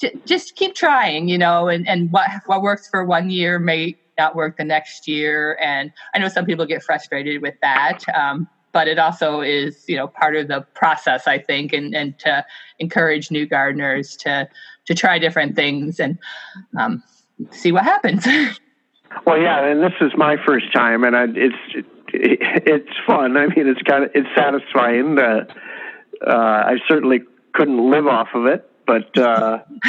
j- 0.00 0.14
just 0.24 0.54
keep 0.54 0.74
trying, 0.74 1.28
you 1.28 1.38
know, 1.38 1.66
and 1.66 1.88
and 1.88 2.12
what 2.12 2.30
what 2.46 2.62
works 2.62 2.88
for 2.88 3.04
one 3.04 3.28
year 3.28 3.58
may 3.58 3.96
not 4.16 4.36
work 4.36 4.56
the 4.56 4.64
next 4.64 5.08
year, 5.08 5.58
and 5.60 5.90
I 6.14 6.20
know 6.20 6.28
some 6.28 6.46
people 6.46 6.64
get 6.64 6.82
frustrated 6.82 7.42
with 7.42 7.54
that. 7.60 8.02
Um, 8.14 8.48
but 8.76 8.88
it 8.88 8.98
also 8.98 9.40
is 9.40 9.86
you 9.88 9.96
know 9.96 10.06
part 10.06 10.36
of 10.36 10.48
the 10.48 10.60
process 10.74 11.26
i 11.26 11.38
think 11.38 11.72
and, 11.72 11.94
and 11.94 12.18
to 12.18 12.44
encourage 12.78 13.30
new 13.30 13.46
gardeners 13.46 14.16
to 14.16 14.46
to 14.86 14.94
try 14.94 15.18
different 15.18 15.56
things 15.56 16.00
and 16.00 16.18
um, 16.78 17.02
see 17.50 17.72
what 17.72 17.84
happens. 17.84 18.26
Well, 19.24 19.38
yeah, 19.38 19.64
and 19.64 19.82
this 19.82 19.94
is 20.02 20.12
my 20.14 20.36
first 20.44 20.70
time, 20.74 21.02
and 21.02 21.16
I, 21.16 21.24
it's 21.28 21.86
it, 22.12 22.12
it's 22.12 22.90
fun. 23.06 23.38
I 23.38 23.46
mean, 23.46 23.66
it's 23.66 23.80
kind 23.82 24.04
of 24.04 24.10
it's 24.14 24.28
satisfying. 24.36 25.18
Uh, 25.18 25.46
uh, 26.26 26.36
I 26.36 26.76
certainly 26.86 27.20
couldn't 27.54 27.90
live 27.90 28.08
off 28.08 28.28
of 28.34 28.44
it, 28.44 28.68
but 28.86 29.16
uh, 29.16 29.60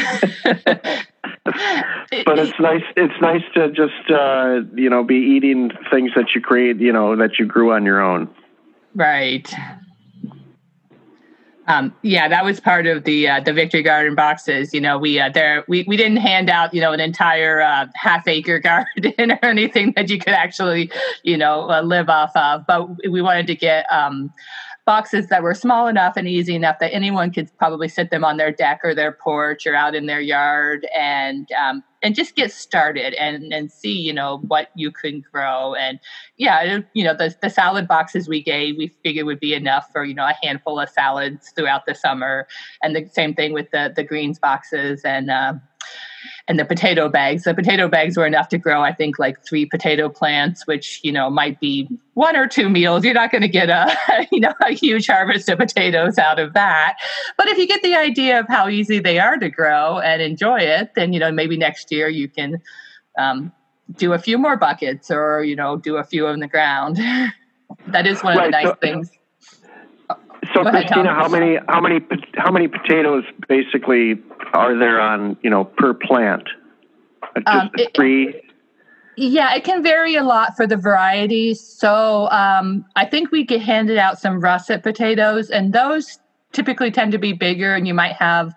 but 0.46 2.40
it's 2.40 2.58
nice. 2.58 2.84
It's 2.96 3.22
nice 3.22 3.44
to 3.56 3.70
just 3.70 4.10
uh, 4.10 4.62
you 4.76 4.90
know 4.90 5.04
be 5.04 5.16
eating 5.16 5.72
things 5.92 6.12
that 6.16 6.34
you 6.34 6.40
create, 6.40 6.78
you 6.78 6.94
know, 6.94 7.14
that 7.18 7.38
you 7.38 7.46
grew 7.46 7.74
on 7.74 7.84
your 7.84 8.00
own. 8.00 8.30
Right. 8.98 9.54
Um, 11.68 11.94
yeah, 12.02 12.28
that 12.30 12.44
was 12.44 12.60
part 12.60 12.88
of 12.88 13.04
the 13.04 13.28
uh, 13.30 13.40
the 13.42 13.54
Victory 13.54 13.84
Garden 13.84 14.16
boxes. 14.16 14.74
You 14.74 14.82
know, 14.82 14.98
we 14.98 15.20
uh, 15.20 15.30
there 15.30 15.64
we, 15.68 15.84
we 15.88 15.98
didn't 15.98 16.18
hand 16.18 16.50
out 16.50 16.74
you 16.74 16.82
know 16.82 16.94
an 16.94 17.00
entire 17.00 17.62
uh, 17.62 17.86
half 17.94 18.28
acre 18.28 18.58
garden 18.98 19.32
or 19.32 19.40
anything 19.44 19.94
that 19.96 20.10
you 20.10 20.18
could 20.18 20.34
actually 20.34 20.90
you 21.22 21.38
know 21.38 21.70
uh, 21.70 21.82
live 21.84 22.10
off 22.10 22.32
of, 22.36 22.66
but 22.66 22.90
we 23.08 23.22
wanted 23.22 23.46
to 23.48 23.56
get 23.56 23.86
um, 23.92 24.34
boxes 24.88 25.28
that 25.28 25.44
were 25.44 25.54
small 25.54 25.88
enough 25.88 26.16
and 26.16 26.30
easy 26.30 26.56
enough 26.56 26.78
that 26.80 26.94
anyone 26.94 27.30
could 27.30 27.56
probably 27.58 27.90
sit 27.90 28.10
them 28.10 28.24
on 28.24 28.38
their 28.38 28.54
deck 28.54 28.80
or 28.86 28.96
their 28.96 29.12
porch 29.12 29.68
or 29.68 29.76
out 29.76 29.94
in 29.94 30.06
their 30.06 30.22
yard 30.22 30.88
and 30.98 31.52
um, 31.52 31.84
and 32.02 32.16
just 32.16 32.36
get 32.36 32.54
started 32.54 33.14
and 33.16 33.54
and 33.54 33.70
see 33.70 33.92
you 33.92 34.14
know 34.14 34.38
what 34.48 34.70
you 34.76 34.90
can 34.90 35.22
grow. 35.32 35.76
And 35.76 36.00
yeah 36.38 36.80
you 36.94 37.04
know 37.04 37.14
the 37.14 37.36
the 37.42 37.50
salad 37.50 37.86
boxes 37.86 38.30
we 38.30 38.42
gave 38.42 38.78
we 38.78 38.88
figured 39.04 39.26
would 39.26 39.42
be 39.42 39.54
enough 39.54 39.90
for 39.92 40.06
you 40.06 40.16
know 40.16 40.26
a 40.26 40.36
handful 40.42 40.80
of 40.80 40.90
salads 40.90 41.52
throughout 41.52 41.86
the 41.86 41.94
summer. 41.94 42.48
And 42.82 42.96
the 42.96 43.08
same 43.12 43.34
thing 43.34 43.52
with 43.52 43.70
the 43.72 43.92
the 43.94 44.06
greens 44.06 44.40
boxes 44.40 45.02
and 45.04 45.30
uh, 45.30 45.56
and 46.48 46.58
the 46.58 46.66
potato 46.66 47.10
bags. 47.10 47.44
The 47.44 47.54
potato 47.54 47.88
bags 47.88 48.18
were 48.18 48.26
enough 48.26 48.48
to 48.50 48.58
grow, 48.58 48.82
I 48.82 48.94
think, 48.94 49.20
like 49.20 49.44
three 49.44 49.66
potato 49.66 50.08
plants, 50.10 50.66
which 50.66 51.00
you 51.04 51.12
know 51.12 51.30
might 51.30 51.60
be 51.60 51.90
one 52.14 52.36
or 52.36 52.48
two 52.48 52.70
meals. 52.70 53.04
You're 53.04 53.14
not 53.14 53.32
going 53.32 53.42
to 53.42 53.48
get 53.48 53.70
a 53.70 54.28
you 54.32 54.40
know 54.40 54.54
a 54.62 54.74
huge 54.74 55.08
harvest 55.08 55.50
of 55.50 55.58
potatoes 55.60 56.18
out 56.18 56.40
of 56.40 56.54
that. 56.54 56.98
But 57.38 57.48
if 57.48 57.58
you 57.58 57.68
get 57.68 57.82
the 57.82 57.96
idea 57.96 58.40
of 58.40 58.48
how 58.48 58.70
easy 58.70 59.00
they 59.00 59.20
are 59.20 59.38
to 59.38 59.50
grow 59.50 60.00
and 60.00 60.22
enjoy 60.22 60.60
it, 60.60 60.92
then 60.96 61.14
you 61.14 61.20
know 61.20 61.32
maybe 61.32 61.58
next 61.58 61.92
year 61.92 62.08
you 62.08 62.30
can 62.30 62.62
um, 63.18 63.52
do 63.96 64.14
a 64.14 64.20
few 64.20 64.38
more 64.38 64.58
buckets 64.58 65.12
or 65.12 65.44
you 65.44 65.56
know 65.56 65.78
do 65.78 65.98
a 65.98 66.04
few 66.04 66.28
in 66.28 66.40
the 66.40 66.48
ground. 66.48 66.98
that 67.88 68.08
is 68.08 68.24
one 68.24 68.38
of 68.38 68.44
the 68.44 68.50
nice 68.50 68.68
so, 68.68 68.76
things. 68.76 69.12
So, 70.54 70.64
Go 70.64 70.70
Christina, 70.70 71.02
ahead, 71.02 71.08
how 71.08 71.28
many 71.28 71.58
how 71.68 71.82
many 71.82 72.00
how 72.36 72.52
many 72.52 72.70
potatoes 72.70 73.26
basically 73.50 74.16
are 74.54 74.78
there 74.78 75.00
on 75.00 75.38
you 75.42 75.50
know 75.50 75.66
per 75.66 75.94
plant? 75.94 76.48
Uh, 77.24 77.40
just 77.40 77.48
um, 77.48 77.70
it, 77.76 77.92
three. 77.96 78.42
Yeah, 79.20 79.56
it 79.56 79.64
can 79.64 79.82
vary 79.82 80.16
a 80.16 80.24
lot 80.24 80.56
for 80.56 80.68
the 80.68 80.78
varieties. 80.78 81.60
So 81.60 82.30
um, 82.30 82.86
I 82.96 83.06
think 83.06 83.32
we 83.32 83.44
get 83.44 83.62
handed 83.62 83.98
out 83.98 84.20
some 84.20 84.40
russet 84.40 84.84
potatoes, 84.84 85.50
and 85.50 85.74
those 85.74 86.20
typically 86.54 86.92
tend 86.92 87.12
to 87.12 87.18
be 87.18 87.34
bigger, 87.34 87.74
and 87.74 87.88
you 87.88 87.94
might 87.94 88.14
have, 88.14 88.54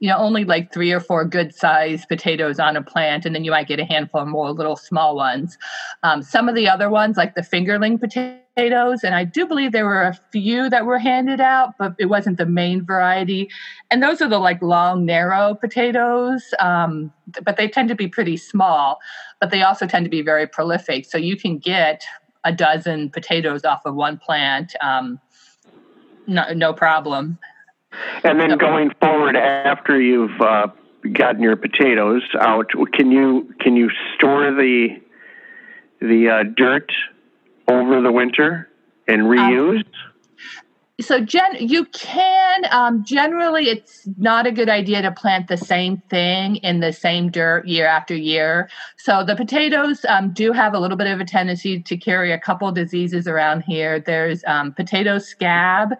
you 0.00 0.08
know, 0.08 0.18
only 0.18 0.44
like 0.44 0.72
three 0.72 0.92
or 0.92 1.00
four 1.00 1.24
good 1.24 1.54
sized 1.54 2.08
potatoes 2.08 2.58
on 2.58 2.76
a 2.76 2.82
plant, 2.82 3.24
and 3.24 3.34
then 3.34 3.42
you 3.42 3.50
might 3.50 3.68
get 3.68 3.80
a 3.80 3.84
handful 3.84 4.20
of 4.20 4.28
more 4.28 4.50
little 4.50 4.76
small 4.76 5.16
ones. 5.16 5.56
Um, 6.02 6.22
some 6.22 6.48
of 6.48 6.54
the 6.54 6.68
other 6.68 6.90
ones, 6.90 7.16
like 7.16 7.34
the 7.34 7.40
fingerling 7.40 7.98
potato 7.98 8.41
potatoes, 8.54 9.02
and 9.04 9.14
I 9.14 9.24
do 9.24 9.46
believe 9.46 9.72
there 9.72 9.86
were 9.86 10.02
a 10.02 10.18
few 10.30 10.68
that 10.70 10.84
were 10.84 10.98
handed 10.98 11.40
out, 11.40 11.74
but 11.78 11.94
it 11.98 12.06
wasn't 12.06 12.38
the 12.38 12.46
main 12.46 12.84
variety. 12.84 13.48
And 13.90 14.02
those 14.02 14.20
are 14.20 14.28
the 14.28 14.38
like 14.38 14.60
long, 14.62 15.04
narrow 15.04 15.54
potatoes, 15.54 16.42
um, 16.60 17.12
but 17.44 17.56
they 17.56 17.68
tend 17.68 17.88
to 17.88 17.94
be 17.94 18.08
pretty 18.08 18.36
small, 18.36 18.98
but 19.40 19.50
they 19.50 19.62
also 19.62 19.86
tend 19.86 20.04
to 20.04 20.10
be 20.10 20.22
very 20.22 20.46
prolific. 20.46 21.06
So 21.06 21.18
you 21.18 21.36
can 21.36 21.58
get 21.58 22.04
a 22.44 22.52
dozen 22.52 23.10
potatoes 23.10 23.64
off 23.64 23.82
of 23.84 23.94
one 23.94 24.18
plant, 24.18 24.74
um, 24.80 25.20
no, 26.26 26.52
no 26.52 26.72
problem. 26.72 27.38
And 28.24 28.40
then 28.40 28.56
going 28.58 28.90
forward, 29.00 29.36
after 29.36 30.00
you've 30.00 30.40
uh, 30.40 30.68
gotten 31.12 31.42
your 31.42 31.56
potatoes 31.56 32.22
out, 32.40 32.70
can 32.92 33.10
you 33.10 33.52
can 33.60 33.76
you 33.76 33.90
store 34.14 34.50
the 34.50 34.88
the 36.00 36.28
uh, 36.28 36.44
dirt 36.56 36.90
over 37.72 38.00
the 38.00 38.12
winter 38.12 38.68
and 39.08 39.22
reused? 39.22 39.78
Um, 39.78 40.12
so 41.00 41.20
gen- 41.20 41.56
you 41.58 41.84
can 41.86 42.64
um, 42.70 43.04
generally 43.04 43.68
it's 43.68 44.06
not 44.18 44.46
a 44.46 44.52
good 44.52 44.68
idea 44.68 45.02
to 45.02 45.10
plant 45.10 45.48
the 45.48 45.56
same 45.56 46.02
thing 46.10 46.56
in 46.56 46.80
the 46.80 46.92
same 46.92 47.30
dirt 47.30 47.66
year 47.66 47.86
after 47.86 48.14
year. 48.14 48.68
So 48.98 49.24
the 49.24 49.34
potatoes 49.34 50.04
um, 50.08 50.32
do 50.32 50.52
have 50.52 50.74
a 50.74 50.78
little 50.78 50.96
bit 50.96 51.08
of 51.08 51.20
a 51.20 51.24
tendency 51.24 51.82
to 51.82 51.96
carry 51.96 52.30
a 52.30 52.38
couple 52.38 52.70
diseases 52.72 53.26
around 53.26 53.62
here. 53.62 54.00
There's 54.00 54.44
um, 54.46 54.72
potato 54.72 55.18
scab 55.18 55.94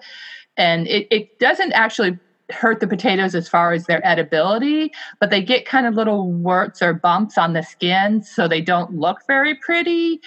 and 0.57 0.87
it, 0.87 1.09
it 1.11 1.39
doesn't 1.39 1.73
actually 1.73 2.19
hurt 2.51 2.81
the 2.81 2.87
potatoes 2.87 3.35
as 3.35 3.49
far 3.49 3.73
as 3.73 3.87
their 3.87 4.05
edibility, 4.07 4.91
but 5.21 5.31
they 5.31 5.43
get 5.43 5.65
kind 5.65 5.87
of 5.87 5.95
little 5.95 6.31
warts 6.31 6.83
or 6.83 6.93
bumps 6.93 7.39
on 7.39 7.55
the 7.55 7.63
skin, 7.63 8.23
so 8.23 8.47
they 8.47 8.61
don't 8.61 8.95
look 8.95 9.19
very 9.27 9.55
pretty 9.55 10.21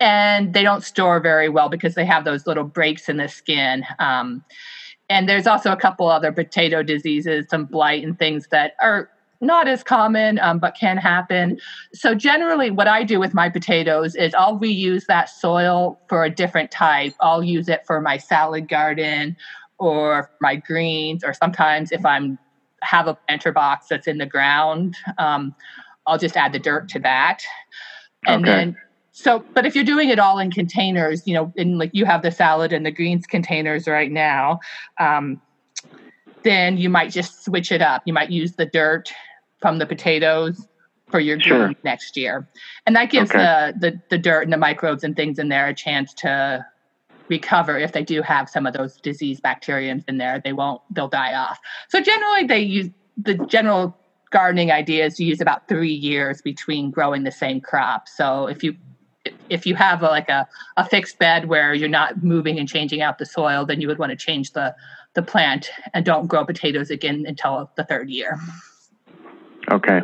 and 0.00 0.54
they 0.54 0.62
don't 0.62 0.82
store 0.82 1.20
very 1.20 1.48
well 1.48 1.68
because 1.68 1.94
they 1.94 2.04
have 2.04 2.24
those 2.24 2.46
little 2.46 2.64
breaks 2.64 3.08
in 3.08 3.16
the 3.16 3.28
skin. 3.28 3.84
Um, 3.98 4.44
and 5.08 5.28
there's 5.28 5.46
also 5.46 5.72
a 5.72 5.76
couple 5.76 6.08
other 6.08 6.32
potato 6.32 6.82
diseases, 6.82 7.46
some 7.48 7.64
blight 7.64 8.04
and 8.04 8.18
things 8.18 8.48
that 8.50 8.74
are 8.80 9.10
not 9.40 9.68
as 9.68 9.82
common, 9.82 10.38
um, 10.40 10.58
but 10.58 10.76
can 10.78 10.96
happen. 10.96 11.58
So, 11.92 12.14
generally, 12.14 12.70
what 12.70 12.88
I 12.88 13.04
do 13.04 13.20
with 13.20 13.34
my 13.34 13.48
potatoes 13.48 14.16
is 14.16 14.34
I'll 14.34 14.58
reuse 14.58 15.06
that 15.06 15.28
soil 15.28 16.00
for 16.08 16.24
a 16.24 16.30
different 16.30 16.70
type. 16.70 17.14
I'll 17.20 17.44
use 17.44 17.68
it 17.68 17.86
for 17.86 18.00
my 18.00 18.18
salad 18.18 18.68
garden 18.68 19.36
or 19.78 20.30
my 20.40 20.56
greens, 20.56 21.22
or 21.22 21.32
sometimes 21.32 21.92
if 21.92 22.04
I'm 22.04 22.38
have 22.82 23.06
a 23.06 23.14
planter 23.14 23.52
box 23.52 23.86
that's 23.88 24.06
in 24.06 24.18
the 24.18 24.26
ground, 24.26 24.96
um, 25.18 25.54
I'll 26.06 26.18
just 26.18 26.36
add 26.36 26.52
the 26.52 26.58
dirt 26.58 26.88
to 26.90 26.98
that. 27.00 27.42
And 28.26 28.44
okay. 28.44 28.50
then 28.50 28.76
so, 29.18 29.44
but 29.52 29.66
if 29.66 29.74
you're 29.74 29.82
doing 29.82 30.10
it 30.10 30.20
all 30.20 30.38
in 30.38 30.52
containers, 30.52 31.26
you 31.26 31.34
know, 31.34 31.52
in 31.56 31.76
like 31.76 31.90
you 31.92 32.04
have 32.04 32.22
the 32.22 32.30
salad 32.30 32.72
and 32.72 32.86
the 32.86 32.92
greens 32.92 33.26
containers 33.26 33.88
right 33.88 34.12
now, 34.12 34.60
um, 35.00 35.42
then 36.44 36.76
you 36.76 36.88
might 36.88 37.10
just 37.10 37.44
switch 37.44 37.72
it 37.72 37.82
up. 37.82 38.02
You 38.04 38.12
might 38.12 38.30
use 38.30 38.52
the 38.52 38.66
dirt 38.66 39.12
from 39.60 39.78
the 39.78 39.86
potatoes 39.86 40.68
for 41.10 41.18
your 41.18 41.40
sure. 41.40 41.64
greens 41.64 41.78
next 41.82 42.16
year, 42.16 42.48
and 42.86 42.94
that 42.94 43.10
gives 43.10 43.32
okay. 43.32 43.72
the, 43.74 43.90
the 43.90 44.00
the 44.08 44.18
dirt 44.18 44.42
and 44.42 44.52
the 44.52 44.56
microbes 44.56 45.02
and 45.02 45.16
things 45.16 45.40
in 45.40 45.48
there 45.48 45.66
a 45.66 45.74
chance 45.74 46.14
to 46.14 46.64
recover 47.28 47.76
if 47.76 47.90
they 47.90 48.04
do 48.04 48.22
have 48.22 48.48
some 48.48 48.68
of 48.68 48.72
those 48.72 48.98
disease 48.98 49.40
bacteria 49.40 50.00
in 50.06 50.18
there. 50.18 50.40
They 50.44 50.52
won't; 50.52 50.80
they'll 50.92 51.08
die 51.08 51.34
off. 51.34 51.58
So 51.88 52.00
generally, 52.00 52.46
they 52.46 52.60
use 52.60 52.88
the 53.16 53.34
general 53.34 53.98
gardening 54.30 54.70
idea 54.70 55.06
is 55.06 55.16
to 55.16 55.24
use 55.24 55.40
about 55.40 55.66
three 55.66 55.92
years 55.92 56.40
between 56.40 56.92
growing 56.92 57.24
the 57.24 57.32
same 57.32 57.60
crop. 57.60 58.06
So 58.06 58.46
if 58.46 58.62
you 58.62 58.76
if 59.50 59.66
you 59.66 59.74
have 59.74 60.02
a, 60.02 60.06
like 60.06 60.28
a, 60.28 60.46
a 60.76 60.84
fixed 60.84 61.18
bed 61.18 61.48
where 61.48 61.74
you're 61.74 61.88
not 61.88 62.22
moving 62.22 62.58
and 62.58 62.68
changing 62.68 63.02
out 63.02 63.18
the 63.18 63.26
soil, 63.26 63.64
then 63.64 63.80
you 63.80 63.88
would 63.88 63.98
want 63.98 64.10
to 64.10 64.16
change 64.16 64.52
the, 64.52 64.74
the 65.14 65.22
plant 65.22 65.70
and 65.94 66.04
don't 66.04 66.26
grow 66.26 66.44
potatoes 66.44 66.90
again 66.90 67.24
until 67.26 67.70
the 67.76 67.84
third 67.84 68.10
year. 68.10 68.38
Okay. 69.70 70.00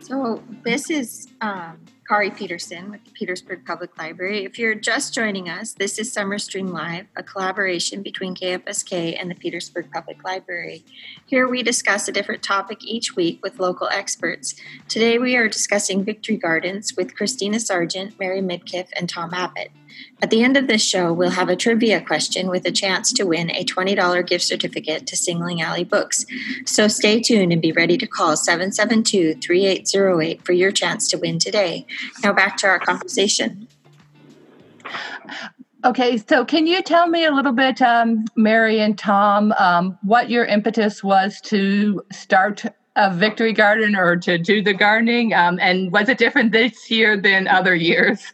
So 0.00 0.42
this 0.64 0.90
is 0.90 1.28
um, 1.40 1.78
Kari 2.10 2.30
Peterson 2.30 2.90
with 2.90 3.04
the 3.04 3.12
Petersburg 3.12 3.64
Public 3.64 3.96
Library. 3.96 4.44
If 4.44 4.58
you're 4.58 4.74
just 4.74 5.14
joining 5.14 5.48
us, 5.48 5.74
this 5.74 5.96
is 5.96 6.12
Summer 6.12 6.40
Stream 6.40 6.72
Live, 6.72 7.06
a 7.14 7.22
collaboration 7.22 8.02
between 8.02 8.34
KFSK 8.34 9.16
and 9.16 9.30
the 9.30 9.36
Petersburg 9.36 9.92
Public 9.92 10.24
Library. 10.24 10.84
Here 11.26 11.46
we 11.46 11.62
discuss 11.62 12.08
a 12.08 12.12
different 12.12 12.42
topic 12.42 12.84
each 12.84 13.14
week 13.14 13.38
with 13.44 13.60
local 13.60 13.86
experts. 13.86 14.56
Today 14.88 15.18
we 15.18 15.36
are 15.36 15.46
discussing 15.46 16.02
Victory 16.02 16.36
Gardens 16.36 16.96
with 16.96 17.14
Christina 17.14 17.60
Sargent, 17.60 18.18
Mary 18.18 18.40
Midkiff, 18.40 18.88
and 18.96 19.08
Tom 19.08 19.32
Abbott. 19.32 19.70
At 20.22 20.30
the 20.30 20.42
end 20.42 20.56
of 20.56 20.66
this 20.66 20.82
show, 20.82 21.12
we'll 21.12 21.30
have 21.30 21.48
a 21.48 21.56
trivia 21.56 22.00
question 22.00 22.48
with 22.48 22.66
a 22.66 22.70
chance 22.70 23.12
to 23.14 23.24
win 23.24 23.50
a 23.50 23.64
$20 23.64 24.26
gift 24.26 24.44
certificate 24.44 25.06
to 25.06 25.16
Sing 25.16 25.40
Lee 25.40 25.60
Alley 25.60 25.84
Books. 25.84 26.26
So 26.66 26.88
stay 26.88 27.20
tuned 27.20 27.52
and 27.52 27.62
be 27.62 27.72
ready 27.72 27.96
to 27.96 28.06
call 28.06 28.36
772 28.36 29.34
3808 29.40 30.44
for 30.44 30.52
your 30.52 30.72
chance 30.72 31.08
to 31.08 31.16
win 31.18 31.38
today. 31.38 31.86
Now 32.22 32.32
back 32.32 32.56
to 32.58 32.66
our 32.66 32.78
conversation. 32.78 33.66
Okay, 35.82 36.18
so 36.18 36.44
can 36.44 36.66
you 36.66 36.82
tell 36.82 37.06
me 37.06 37.24
a 37.24 37.32
little 37.32 37.52
bit, 37.52 37.80
um, 37.80 38.26
Mary 38.36 38.80
and 38.80 38.98
Tom, 38.98 39.52
um, 39.52 39.98
what 40.02 40.28
your 40.28 40.44
impetus 40.44 41.02
was 41.02 41.40
to 41.42 42.02
start 42.12 42.64
a 42.96 43.14
victory 43.14 43.54
garden 43.54 43.96
or 43.96 44.16
to 44.16 44.36
do 44.36 44.62
the 44.62 44.74
gardening? 44.74 45.32
Um, 45.32 45.58
and 45.58 45.90
was 45.90 46.10
it 46.10 46.18
different 46.18 46.52
this 46.52 46.90
year 46.90 47.16
than 47.16 47.48
other 47.48 47.74
years? 47.74 48.32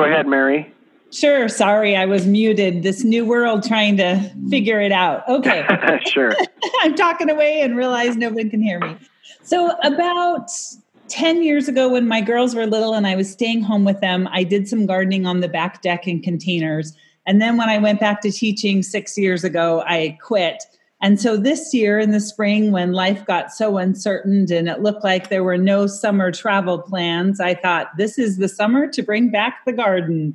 Go 0.00 0.06
ahead, 0.06 0.26
Mary. 0.26 0.72
Sure. 1.12 1.46
Sorry, 1.46 1.94
I 1.94 2.06
was 2.06 2.26
muted. 2.26 2.82
This 2.82 3.04
new 3.04 3.26
world 3.26 3.62
trying 3.62 3.98
to 3.98 4.32
figure 4.48 4.80
it 4.80 4.92
out. 4.92 5.28
Okay. 5.28 5.66
sure. 6.06 6.32
I'm 6.80 6.94
talking 6.94 7.28
away 7.28 7.60
and 7.60 7.76
realize 7.76 8.16
nobody 8.16 8.48
can 8.48 8.62
hear 8.62 8.80
me. 8.80 8.96
So, 9.42 9.76
about 9.82 10.48
10 11.08 11.42
years 11.42 11.68
ago, 11.68 11.86
when 11.90 12.08
my 12.08 12.22
girls 12.22 12.54
were 12.54 12.66
little 12.66 12.94
and 12.94 13.06
I 13.06 13.14
was 13.14 13.30
staying 13.30 13.62
home 13.62 13.84
with 13.84 14.00
them, 14.00 14.26
I 14.32 14.42
did 14.42 14.68
some 14.68 14.86
gardening 14.86 15.26
on 15.26 15.40
the 15.40 15.48
back 15.48 15.82
deck 15.82 16.08
in 16.08 16.22
containers. 16.22 16.96
And 17.26 17.42
then 17.42 17.58
when 17.58 17.68
I 17.68 17.76
went 17.76 18.00
back 18.00 18.22
to 18.22 18.32
teaching 18.32 18.82
six 18.82 19.18
years 19.18 19.44
ago, 19.44 19.82
I 19.86 20.16
quit. 20.22 20.64
And 21.02 21.18
so 21.18 21.36
this 21.36 21.72
year 21.72 21.98
in 21.98 22.10
the 22.10 22.20
spring, 22.20 22.72
when 22.72 22.92
life 22.92 23.24
got 23.24 23.52
so 23.52 23.78
uncertain 23.78 24.52
and 24.52 24.68
it 24.68 24.80
looked 24.80 25.02
like 25.02 25.28
there 25.28 25.44
were 25.44 25.56
no 25.56 25.86
summer 25.86 26.30
travel 26.30 26.78
plans, 26.78 27.40
I 27.40 27.54
thought 27.54 27.96
this 27.96 28.18
is 28.18 28.36
the 28.36 28.48
summer 28.48 28.86
to 28.88 29.02
bring 29.02 29.30
back 29.30 29.64
the 29.64 29.72
garden. 29.72 30.34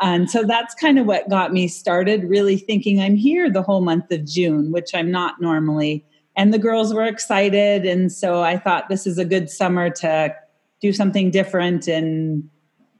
And 0.00 0.30
so 0.30 0.42
that's 0.42 0.74
kind 0.74 0.98
of 0.98 1.06
what 1.06 1.30
got 1.30 1.52
me 1.52 1.68
started, 1.68 2.24
really 2.24 2.58
thinking 2.58 3.00
I'm 3.00 3.16
here 3.16 3.50
the 3.50 3.62
whole 3.62 3.80
month 3.80 4.10
of 4.10 4.26
June, 4.26 4.72
which 4.72 4.94
I'm 4.94 5.10
not 5.10 5.40
normally. 5.40 6.04
And 6.36 6.52
the 6.52 6.58
girls 6.58 6.92
were 6.92 7.06
excited. 7.06 7.86
And 7.86 8.12
so 8.12 8.42
I 8.42 8.58
thought 8.58 8.88
this 8.88 9.06
is 9.06 9.18
a 9.18 9.24
good 9.24 9.48
summer 9.48 9.88
to 9.88 10.34
do 10.82 10.92
something 10.92 11.30
different 11.30 11.88
and 11.88 12.50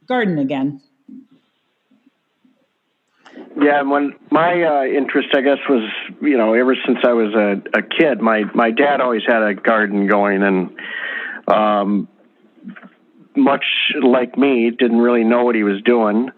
garden 0.07 0.39
again. 0.39 0.81
Yeah, 3.57 3.79
and 3.79 3.89
when 3.89 4.13
my 4.31 4.63
uh, 4.63 4.83
interest, 4.83 5.29
I 5.33 5.41
guess, 5.41 5.59
was 5.69 5.89
you 6.21 6.37
know 6.37 6.53
ever 6.53 6.75
since 6.85 6.99
I 7.05 7.13
was 7.13 7.33
a, 7.33 7.77
a 7.77 7.81
kid. 7.81 8.19
My 8.21 8.43
my 8.53 8.71
dad 8.71 8.99
always 8.99 9.21
had 9.25 9.41
a 9.43 9.53
garden 9.53 10.07
going, 10.07 10.43
and 10.43 10.77
um, 11.47 12.07
much 13.35 13.65
like 14.01 14.37
me, 14.37 14.71
didn't 14.71 14.99
really 14.99 15.23
know 15.23 15.45
what 15.45 15.55
he 15.55 15.63
was 15.63 15.81
doing. 15.83 16.31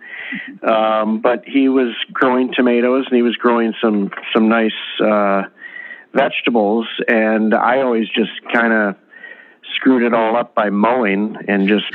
Um, 0.62 1.22
but 1.22 1.44
he 1.46 1.70
was 1.70 1.96
growing 2.14 2.54
tomatoes, 2.54 3.06
and 3.10 3.16
he 3.16 3.24
was 3.24 3.36
growing 3.36 3.74
some 3.82 4.12
some 4.32 4.48
nice 4.48 4.72
uh, 5.04 5.44
vegetables, 6.14 6.86
and 7.08 7.56
I 7.56 7.82
always 7.82 8.08
just 8.10 8.32
kind 8.54 8.74
of 8.74 8.96
screwed 9.76 10.04
it 10.04 10.14
all 10.14 10.36
up 10.38 10.54
by 10.54 10.70
mowing 10.70 11.36
and 11.48 11.68
just 11.68 11.86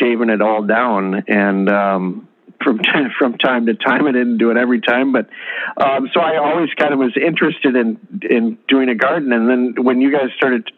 shaving 0.00 0.30
it 0.30 0.42
all 0.42 0.64
down 0.64 1.22
and. 1.28 1.68
Um, 1.68 2.25
from 2.62 2.78
time, 2.92 3.10
from 3.18 3.38
time 3.38 3.66
to 3.66 3.74
time. 3.74 4.06
I 4.06 4.12
didn't 4.12 4.38
do 4.38 4.50
it 4.50 4.56
every 4.56 4.80
time, 4.80 5.12
but 5.12 5.28
um, 5.76 6.08
so 6.12 6.20
I 6.20 6.36
always 6.36 6.70
kind 6.78 6.92
of 6.92 6.98
was 6.98 7.16
interested 7.16 7.76
in 7.76 7.98
in 8.28 8.58
doing 8.68 8.88
a 8.88 8.94
garden. 8.94 9.32
And 9.32 9.48
then 9.48 9.84
when 9.84 10.00
you 10.00 10.12
guys 10.12 10.30
started 10.36 10.70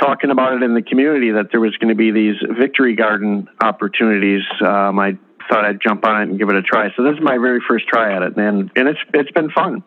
talking 0.00 0.30
about 0.30 0.54
it 0.54 0.62
in 0.62 0.74
the 0.74 0.82
community 0.82 1.30
that 1.32 1.50
there 1.50 1.60
was 1.60 1.76
going 1.76 1.90
to 1.90 1.94
be 1.94 2.10
these 2.10 2.36
victory 2.58 2.96
garden 2.96 3.48
opportunities, 3.60 4.42
um, 4.60 4.98
I 4.98 5.16
thought 5.48 5.64
I'd 5.64 5.80
jump 5.80 6.04
on 6.04 6.22
it 6.22 6.28
and 6.30 6.38
give 6.38 6.48
it 6.48 6.56
a 6.56 6.62
try. 6.62 6.88
So 6.96 7.04
this 7.04 7.14
is 7.14 7.20
my 7.22 7.38
very 7.38 7.60
first 7.66 7.86
try 7.86 8.14
at 8.14 8.22
it, 8.22 8.36
and 8.36 8.70
and 8.76 8.88
it's 8.88 9.00
it's 9.12 9.30
been 9.30 9.50
fun. 9.50 9.82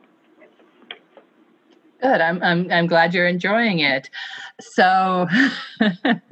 Good. 2.01 2.21
I'm, 2.21 2.43
I'm, 2.43 2.71
I'm 2.71 2.87
glad 2.87 3.13
you're 3.13 3.27
enjoying 3.27 3.79
it. 3.79 4.09
So, 4.61 5.27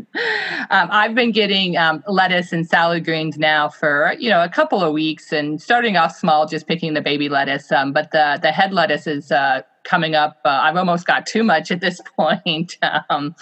um, 0.69 0.89
I've 0.91 1.15
been 1.15 1.31
getting 1.31 1.77
um, 1.77 2.03
lettuce 2.07 2.51
and 2.51 2.67
salad 2.67 3.05
greens 3.05 3.38
now 3.38 3.69
for 3.69 4.13
you 4.19 4.29
know 4.29 4.43
a 4.43 4.50
couple 4.50 4.81
of 4.81 4.93
weeks, 4.93 5.31
and 5.31 5.62
starting 5.62 5.98
off 5.98 6.15
small, 6.15 6.48
just 6.48 6.67
picking 6.67 6.93
the 6.93 7.01
baby 7.01 7.29
lettuce. 7.29 7.72
Um, 7.72 7.93
but 7.93 8.12
the 8.12 8.39
the 8.41 8.51
head 8.51 8.74
lettuce 8.74 9.07
is 9.07 9.31
uh, 9.31 9.62
coming 9.84 10.15
up. 10.15 10.39
Uh, 10.43 10.50
I've 10.50 10.75
almost 10.75 11.05
got 11.05 11.25
too 11.25 11.43
much 11.43 11.72
at 11.72 11.79
this 11.79 12.01
point. 12.17 12.77
Um, 13.10 13.36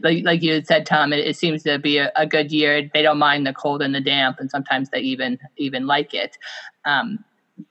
like, 0.00 0.24
like, 0.24 0.42
you 0.42 0.52
had 0.52 0.66
said, 0.66 0.86
Tom, 0.86 1.12
it, 1.12 1.20
it 1.20 1.36
seems 1.36 1.62
to 1.64 1.78
be 1.78 1.98
a, 1.98 2.12
a, 2.14 2.26
good 2.26 2.52
year. 2.52 2.88
They 2.92 3.02
don't 3.02 3.18
mind 3.18 3.46
the 3.46 3.52
cold 3.52 3.82
and 3.82 3.94
the 3.94 4.00
damp, 4.00 4.38
and 4.38 4.50
sometimes 4.50 4.90
they 4.90 5.00
even 5.00 5.38
even 5.56 5.86
like 5.86 6.14
it. 6.14 6.36
Um, 6.84 7.24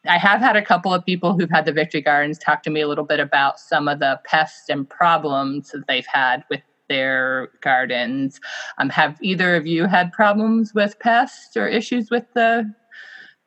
I 0.06 0.18
have 0.18 0.42
had 0.42 0.56
a 0.56 0.62
couple 0.62 0.94
of 0.94 1.06
people 1.06 1.38
who've 1.38 1.50
had 1.50 1.66
the 1.66 1.72
Victory 1.72 2.02
Gardens 2.02 2.38
talk 2.38 2.64
to 2.64 2.70
me 2.70 2.82
a 2.82 2.88
little 2.88 3.06
bit 3.06 3.20
about 3.20 3.60
some 3.60 3.88
of 3.88 4.00
the 4.00 4.20
pests 4.26 4.70
and 4.70 4.90
problems 4.90 5.70
that 5.72 5.88
they've 5.88 6.06
had 6.06 6.44
with 6.50 6.62
their 6.90 7.50
gardens. 7.62 8.40
Um, 8.78 8.90
have 8.90 9.18
either 9.22 9.56
of 9.56 9.68
you 9.68 9.86
had 9.86 10.12
problems 10.12 10.74
with 10.74 11.00
pests 11.00 11.56
or 11.56 11.68
issues 11.68 12.10
with 12.10 12.26
the 12.34 12.74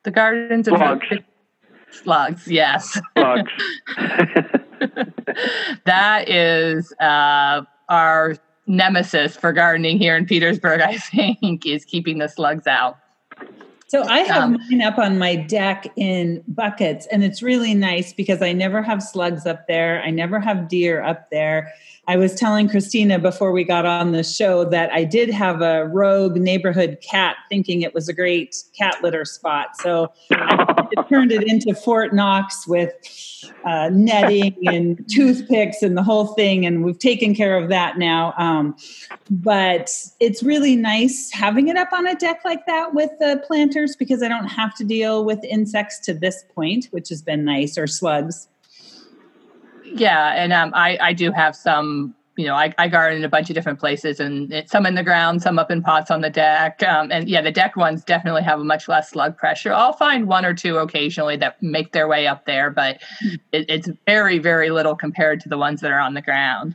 the 0.03 0.11
gardens? 0.11 0.67
Slugs. 0.67 1.05
Slugs, 1.91 2.47
yes. 2.47 2.99
Slugs. 3.17 3.51
that 5.85 6.29
is 6.29 6.93
uh, 7.01 7.61
our 7.89 8.37
nemesis 8.67 9.35
for 9.35 9.51
gardening 9.51 9.97
here 9.97 10.15
in 10.15 10.25
Petersburg, 10.25 10.81
I 10.81 10.97
think, 10.97 11.65
is 11.65 11.85
keeping 11.85 12.19
the 12.19 12.29
slugs 12.29 12.67
out. 12.67 12.97
So 13.91 14.03
I 14.03 14.19
have 14.19 14.43
um, 14.43 14.57
mine 14.69 14.81
up 14.81 14.97
on 14.97 15.17
my 15.17 15.35
deck 15.35 15.85
in 15.97 16.41
buckets, 16.47 17.07
and 17.07 17.25
it's 17.25 17.43
really 17.43 17.73
nice 17.73 18.13
because 18.13 18.41
I 18.41 18.53
never 18.53 18.81
have 18.81 19.03
slugs 19.03 19.45
up 19.45 19.67
there. 19.67 20.01
I 20.01 20.11
never 20.11 20.39
have 20.39 20.69
deer 20.69 21.03
up 21.03 21.29
there. 21.29 21.73
I 22.07 22.15
was 22.15 22.33
telling 22.33 22.67
Christina 22.67 23.19
before 23.19 23.51
we 23.51 23.63
got 23.63 23.85
on 23.85 24.11
the 24.11 24.23
show 24.23 24.65
that 24.65 24.91
I 24.91 25.03
did 25.03 25.29
have 25.29 25.61
a 25.61 25.87
rogue 25.87 26.37
neighborhood 26.37 26.99
cat 27.01 27.35
thinking 27.47 27.83
it 27.83 27.93
was 27.93 28.09
a 28.09 28.13
great 28.13 28.55
cat 28.77 28.95
litter 29.03 29.23
spot. 29.23 29.77
So 29.77 30.11
it 30.29 31.07
turned 31.09 31.31
it 31.31 31.43
into 31.43 31.75
Fort 31.75 32.13
Knox 32.13 32.67
with 32.67 32.91
uh, 33.65 33.89
netting 33.91 34.55
and 34.67 35.07
toothpicks 35.09 35.83
and 35.83 35.95
the 35.95 36.03
whole 36.03 36.27
thing. 36.27 36.65
And 36.65 36.83
we've 36.83 36.97
taken 36.97 37.35
care 37.35 37.57
of 37.57 37.69
that 37.69 37.97
now. 37.97 38.33
Um, 38.37 38.75
but 39.29 39.95
it's 40.19 40.41
really 40.41 40.75
nice 40.75 41.31
having 41.31 41.67
it 41.67 41.77
up 41.77 41.93
on 41.93 42.07
a 42.07 42.15
deck 42.15 42.41
like 42.43 42.65
that 42.65 42.93
with 42.95 43.11
the 43.19 43.43
because 43.97 44.23
I 44.23 44.27
don't 44.27 44.47
have 44.47 44.75
to 44.75 44.83
deal 44.83 45.25
with 45.25 45.43
insects 45.43 45.99
to 45.99 46.13
this 46.13 46.43
point, 46.53 46.87
which 46.91 47.09
has 47.09 47.21
been 47.21 47.43
nice, 47.45 47.77
or 47.77 47.87
slugs. 47.87 48.47
Yeah, 49.83 50.33
and 50.33 50.53
um, 50.53 50.71
I 50.73 50.97
I 51.01 51.13
do 51.13 51.31
have 51.31 51.55
some. 51.55 52.15
You 52.37 52.47
know, 52.47 52.55
I, 52.55 52.73
I 52.77 52.87
garden 52.87 53.19
in 53.19 53.25
a 53.25 53.29
bunch 53.29 53.49
of 53.49 53.55
different 53.55 53.77
places, 53.77 54.19
and 54.19 54.51
it, 54.53 54.69
some 54.69 54.85
in 54.85 54.95
the 54.95 55.03
ground, 55.03 55.41
some 55.41 55.59
up 55.59 55.69
in 55.69 55.83
pots 55.83 56.09
on 56.09 56.21
the 56.21 56.29
deck. 56.29 56.81
Um, 56.81 57.11
and 57.11 57.27
yeah, 57.27 57.41
the 57.41 57.51
deck 57.51 57.75
ones 57.75 58.05
definitely 58.05 58.41
have 58.43 58.59
a 58.59 58.63
much 58.63 58.87
less 58.87 59.09
slug 59.09 59.37
pressure. 59.37 59.73
I'll 59.73 59.93
find 59.93 60.27
one 60.27 60.45
or 60.45 60.53
two 60.53 60.77
occasionally 60.77 61.35
that 61.37 61.61
make 61.61 61.91
their 61.91 62.07
way 62.07 62.27
up 62.27 62.45
there, 62.45 62.71
but 62.71 63.01
it, 63.51 63.65
it's 63.69 63.89
very, 64.07 64.39
very 64.39 64.71
little 64.71 64.95
compared 64.95 65.41
to 65.41 65.49
the 65.49 65.57
ones 65.57 65.81
that 65.81 65.91
are 65.91 65.99
on 65.99 66.13
the 66.13 66.21
ground. 66.21 66.73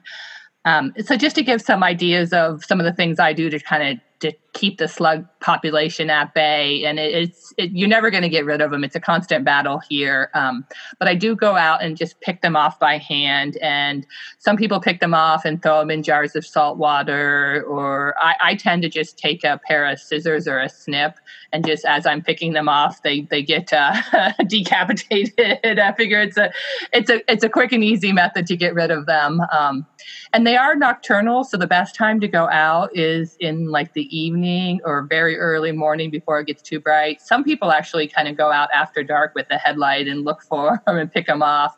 Um, 0.66 0.92
so 1.02 1.16
just 1.16 1.36
to 1.36 1.42
give 1.42 1.62
some 1.62 1.82
ideas 1.82 2.32
of 2.32 2.64
some 2.64 2.78
of 2.78 2.84
the 2.84 2.92
things 2.92 3.18
I 3.18 3.32
do 3.32 3.48
to 3.48 3.58
kind 3.58 3.82
of 3.98 4.20
to 4.20 4.36
keep 4.52 4.78
the 4.78 4.88
slug 4.88 5.26
population 5.46 6.10
at 6.10 6.34
bay 6.34 6.84
and 6.84 6.98
it, 6.98 7.14
it's 7.14 7.54
it, 7.56 7.70
you're 7.70 7.88
never 7.88 8.10
going 8.10 8.24
to 8.24 8.28
get 8.28 8.44
rid 8.44 8.60
of 8.60 8.72
them 8.72 8.82
it's 8.82 8.96
a 8.96 9.00
constant 9.00 9.44
battle 9.44 9.80
here 9.88 10.28
um, 10.34 10.66
but 10.98 11.06
i 11.06 11.14
do 11.14 11.36
go 11.36 11.54
out 11.54 11.80
and 11.80 11.96
just 11.96 12.20
pick 12.20 12.42
them 12.42 12.56
off 12.56 12.80
by 12.80 12.98
hand 12.98 13.56
and 13.62 14.04
some 14.38 14.56
people 14.56 14.80
pick 14.80 14.98
them 14.98 15.14
off 15.14 15.44
and 15.44 15.62
throw 15.62 15.78
them 15.78 15.88
in 15.88 16.02
jars 16.02 16.34
of 16.34 16.44
salt 16.44 16.78
water 16.78 17.64
or 17.68 18.16
i, 18.20 18.34
I 18.40 18.54
tend 18.56 18.82
to 18.82 18.88
just 18.88 19.18
take 19.18 19.44
a 19.44 19.60
pair 19.68 19.86
of 19.86 20.00
scissors 20.00 20.48
or 20.48 20.58
a 20.58 20.68
snip 20.68 21.14
and 21.52 21.64
just 21.64 21.84
as 21.84 22.06
i'm 22.06 22.22
picking 22.22 22.52
them 22.52 22.68
off 22.68 23.02
they 23.02 23.20
they 23.30 23.42
get 23.42 23.72
uh, 23.72 23.94
decapitated. 24.48 25.78
I 25.78 25.92
figure 25.92 26.20
it's 26.20 26.36
a 26.36 26.50
it's 26.92 27.08
a 27.08 27.30
it's 27.30 27.44
a 27.44 27.48
quick 27.48 27.70
and 27.70 27.84
easy 27.84 28.12
method 28.12 28.46
to 28.46 28.56
get 28.56 28.74
rid 28.74 28.90
of 28.90 29.06
them 29.06 29.40
um, 29.52 29.86
and 30.32 30.44
they 30.44 30.56
are 30.56 30.74
nocturnal 30.74 31.44
so 31.44 31.56
the 31.56 31.66
best 31.66 31.94
time 31.94 32.18
to 32.20 32.28
go 32.28 32.48
out 32.48 32.90
is 32.96 33.36
in 33.38 33.68
like 33.68 33.92
the 33.92 34.16
evening 34.16 34.80
or 34.84 35.02
very 35.02 35.35
early 35.36 35.72
morning 35.72 36.10
before 36.10 36.40
it 36.40 36.46
gets 36.46 36.62
too 36.62 36.80
bright. 36.80 37.20
Some 37.20 37.44
people 37.44 37.72
actually 37.72 38.08
kind 38.08 38.28
of 38.28 38.36
go 38.36 38.50
out 38.50 38.68
after 38.72 39.02
dark 39.02 39.34
with 39.34 39.48
the 39.48 39.58
headlight 39.58 40.08
and 40.08 40.24
look 40.24 40.42
for 40.42 40.82
them 40.86 40.98
and 40.98 41.12
pick 41.12 41.26
them 41.26 41.42
off. 41.42 41.76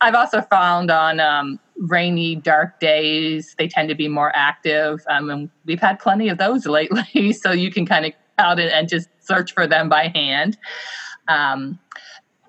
I've 0.00 0.14
also 0.14 0.42
found 0.42 0.90
on 0.90 1.20
um, 1.20 1.58
rainy, 1.76 2.36
dark 2.36 2.80
days, 2.80 3.54
they 3.58 3.68
tend 3.68 3.88
to 3.88 3.94
be 3.94 4.08
more 4.08 4.32
active. 4.34 5.04
Um, 5.08 5.30
and 5.30 5.50
we've 5.64 5.80
had 5.80 5.98
plenty 5.98 6.28
of 6.28 6.38
those 6.38 6.66
lately. 6.66 7.32
so 7.32 7.52
you 7.52 7.70
can 7.70 7.86
kind 7.86 8.06
of 8.06 8.12
out 8.38 8.60
and 8.60 8.88
just 8.88 9.08
search 9.20 9.52
for 9.52 9.66
them 9.66 9.88
by 9.88 10.08
hand. 10.08 10.58
Um, 11.28 11.78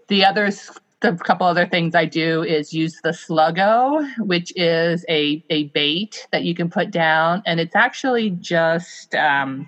the 0.08 0.26
others 0.26 0.70
the 1.01 1.15
couple 1.15 1.45
other 1.45 1.67
things 1.67 1.93
I 1.93 2.05
do 2.05 2.43
is 2.43 2.73
use 2.73 2.99
the 3.03 3.12
sluggo, 3.12 4.07
which 4.19 4.51
is 4.55 5.05
a, 5.10 5.43
a 5.49 5.65
bait 5.65 6.27
that 6.31 6.43
you 6.43 6.55
can 6.55 6.69
put 6.69 6.89
down, 6.89 7.43
and 7.45 7.60
it's 7.60 7.75
actually 7.75 8.31
just 8.31 9.13
um, 9.13 9.67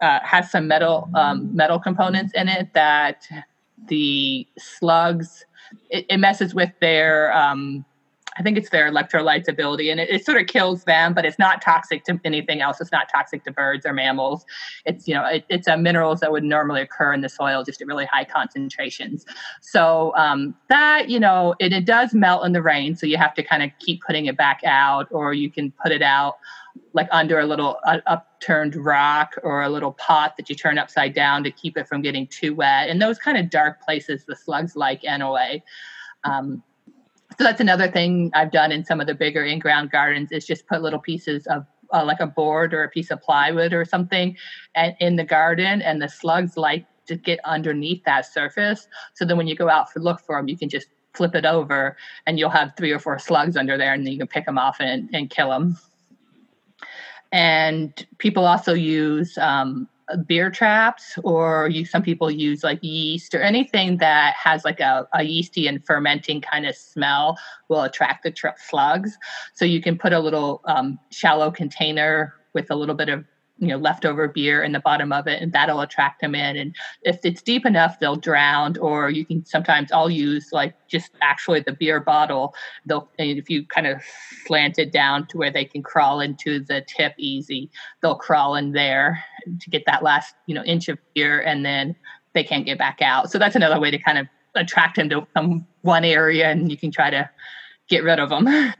uh, 0.00 0.20
has 0.22 0.50
some 0.50 0.68
metal 0.68 1.10
um, 1.14 1.54
metal 1.54 1.80
components 1.80 2.32
in 2.34 2.48
it 2.48 2.72
that 2.74 3.26
the 3.88 4.46
slugs 4.58 5.44
it, 5.90 6.06
it 6.08 6.18
messes 6.18 6.54
with 6.54 6.70
their 6.80 7.32
um, 7.32 7.84
I 8.40 8.42
think 8.42 8.56
it's 8.56 8.70
their 8.70 8.90
electrolytes 8.90 9.48
ability, 9.48 9.90
and 9.90 10.00
it, 10.00 10.08
it, 10.08 10.24
sort 10.24 10.40
of 10.40 10.46
kills 10.46 10.84
them, 10.84 11.12
but 11.12 11.26
it's 11.26 11.38
not 11.38 11.60
toxic 11.60 12.04
to 12.04 12.18
anything 12.24 12.62
else. 12.62 12.80
It's 12.80 12.90
not 12.90 13.06
toxic 13.12 13.44
to 13.44 13.52
birds 13.52 13.84
or 13.84 13.92
mammals. 13.92 14.46
It's 14.86 15.06
you 15.06 15.12
know 15.12 15.26
it, 15.26 15.44
it's 15.50 15.68
a 15.68 15.76
minerals 15.76 16.20
that 16.20 16.32
would 16.32 16.42
normally 16.42 16.80
occur 16.80 17.12
in 17.12 17.20
the 17.20 17.28
soil 17.28 17.64
just 17.64 17.82
at 17.82 17.86
really 17.86 18.06
high 18.06 18.24
concentrations. 18.24 19.26
So 19.60 20.14
um, 20.16 20.54
that 20.70 21.10
you 21.10 21.20
know 21.20 21.54
it, 21.58 21.74
it 21.74 21.84
does 21.84 22.14
melt 22.14 22.46
in 22.46 22.52
the 22.52 22.62
rain, 22.62 22.96
so 22.96 23.04
you 23.04 23.18
have 23.18 23.34
to 23.34 23.42
kind 23.42 23.62
of 23.62 23.70
keep 23.78 24.00
putting 24.06 24.24
it 24.24 24.38
back 24.38 24.62
out, 24.64 25.06
or 25.10 25.34
you 25.34 25.50
can 25.50 25.70
put 25.72 25.92
it 25.92 26.00
out 26.00 26.38
like 26.94 27.08
under 27.12 27.40
a 27.40 27.46
little 27.46 27.78
uh, 27.84 27.98
upturned 28.06 28.74
rock 28.74 29.34
or 29.42 29.60
a 29.60 29.68
little 29.68 29.92
pot 29.92 30.38
that 30.38 30.48
you 30.48 30.56
turn 30.56 30.78
upside 30.78 31.12
down 31.12 31.44
to 31.44 31.50
keep 31.50 31.76
it 31.76 31.86
from 31.86 32.00
getting 32.00 32.26
too 32.28 32.54
wet. 32.54 32.88
And 32.88 33.02
those 33.02 33.18
kind 33.18 33.36
of 33.36 33.50
dark 33.50 33.82
places 33.82 34.24
the 34.24 34.34
slugs 34.34 34.76
like 34.76 35.04
anyway. 35.04 35.62
Um, 36.24 36.62
so 37.40 37.44
that's 37.44 37.60
another 37.62 37.90
thing 37.90 38.30
I've 38.34 38.50
done 38.50 38.70
in 38.70 38.84
some 38.84 39.00
of 39.00 39.06
the 39.06 39.14
bigger 39.14 39.42
in-ground 39.42 39.90
gardens 39.90 40.30
is 40.30 40.44
just 40.44 40.66
put 40.66 40.82
little 40.82 40.98
pieces 40.98 41.46
of 41.46 41.64
uh, 41.90 42.04
like 42.04 42.20
a 42.20 42.26
board 42.26 42.74
or 42.74 42.84
a 42.84 42.88
piece 42.90 43.10
of 43.10 43.22
plywood 43.22 43.72
or 43.72 43.86
something 43.86 44.36
and, 44.74 44.94
in 45.00 45.16
the 45.16 45.24
garden, 45.24 45.80
and 45.80 46.02
the 46.02 46.08
slugs 46.10 46.58
like 46.58 46.84
to 47.06 47.16
get 47.16 47.40
underneath 47.46 48.04
that 48.04 48.26
surface. 48.26 48.88
So 49.14 49.24
then 49.24 49.38
when 49.38 49.46
you 49.46 49.56
go 49.56 49.70
out 49.70 49.90
for 49.90 50.00
look 50.00 50.20
for 50.20 50.36
them, 50.36 50.48
you 50.48 50.58
can 50.58 50.68
just 50.68 50.88
flip 51.14 51.34
it 51.34 51.46
over, 51.46 51.96
and 52.26 52.38
you'll 52.38 52.50
have 52.50 52.74
three 52.76 52.92
or 52.92 52.98
four 52.98 53.18
slugs 53.18 53.56
under 53.56 53.78
there, 53.78 53.94
and 53.94 54.04
then 54.04 54.12
you 54.12 54.18
can 54.18 54.28
pick 54.28 54.44
them 54.44 54.58
off 54.58 54.76
and, 54.78 55.08
and 55.14 55.30
kill 55.30 55.48
them. 55.48 55.78
And 57.32 58.06
people 58.18 58.44
also 58.44 58.74
use 58.74 59.38
um, 59.38 59.88
beer 60.18 60.50
traps 60.50 61.18
or 61.24 61.68
you, 61.68 61.84
some 61.84 62.02
people 62.02 62.30
use 62.30 62.62
like 62.62 62.78
yeast 62.82 63.34
or 63.34 63.40
anything 63.40 63.98
that 63.98 64.34
has 64.34 64.64
like 64.64 64.80
a, 64.80 65.06
a 65.14 65.22
yeasty 65.22 65.66
and 65.66 65.84
fermenting 65.84 66.40
kind 66.40 66.66
of 66.66 66.74
smell 66.74 67.38
will 67.68 67.82
attract 67.82 68.22
the 68.22 68.30
tr- 68.30 68.48
slugs. 68.56 69.16
So 69.54 69.64
you 69.64 69.80
can 69.80 69.98
put 69.98 70.12
a 70.12 70.18
little 70.18 70.62
um, 70.64 70.98
shallow 71.10 71.50
container 71.50 72.34
with 72.52 72.70
a 72.70 72.74
little 72.74 72.94
bit 72.94 73.08
of 73.08 73.24
you 73.60 73.68
know 73.68 73.76
leftover 73.76 74.26
beer 74.26 74.62
in 74.62 74.72
the 74.72 74.80
bottom 74.80 75.12
of 75.12 75.26
it 75.28 75.40
and 75.40 75.52
that'll 75.52 75.80
attract 75.80 76.20
them 76.20 76.34
in. 76.34 76.56
And 76.56 76.74
if 77.02 77.20
it's 77.24 77.42
deep 77.42 77.64
enough 77.64 78.00
they'll 78.00 78.16
drown 78.16 78.76
or 78.78 79.10
you 79.10 79.24
can 79.24 79.44
sometimes 79.44 79.92
i'll 79.92 80.10
use 80.10 80.48
like 80.52 80.74
just 80.88 81.10
actually 81.22 81.60
the 81.60 81.72
beer 81.72 82.00
bottle. 82.00 82.54
They'll 82.86 83.08
if 83.18 83.48
you 83.48 83.64
kind 83.66 83.86
of 83.86 84.02
slant 84.46 84.78
it 84.78 84.92
down 84.92 85.26
to 85.28 85.38
where 85.38 85.52
they 85.52 85.64
can 85.64 85.82
crawl 85.82 86.20
into 86.20 86.60
the 86.60 86.82
tip 86.88 87.14
easy 87.18 87.70
they'll 88.02 88.16
crawl 88.16 88.56
in 88.56 88.72
there 88.72 89.22
to 89.60 89.70
get 89.70 89.84
that 89.86 90.02
last 90.02 90.34
you 90.46 90.54
know 90.54 90.64
inch 90.64 90.88
of 90.88 90.98
beer 91.14 91.40
and 91.40 91.64
then 91.64 91.94
they 92.32 92.44
can't 92.44 92.64
get 92.64 92.78
back 92.78 93.02
out. 93.02 93.30
So 93.30 93.38
that's 93.38 93.56
another 93.56 93.80
way 93.80 93.90
to 93.90 93.98
kind 93.98 94.18
of 94.18 94.26
attract 94.54 94.96
them 94.96 95.08
to 95.10 95.26
some 95.34 95.66
one 95.82 96.04
area 96.04 96.48
and 96.48 96.70
you 96.70 96.76
can 96.76 96.90
try 96.90 97.10
to 97.10 97.28
get 97.88 98.02
rid 98.04 98.18
of 98.18 98.30
them 98.30 98.46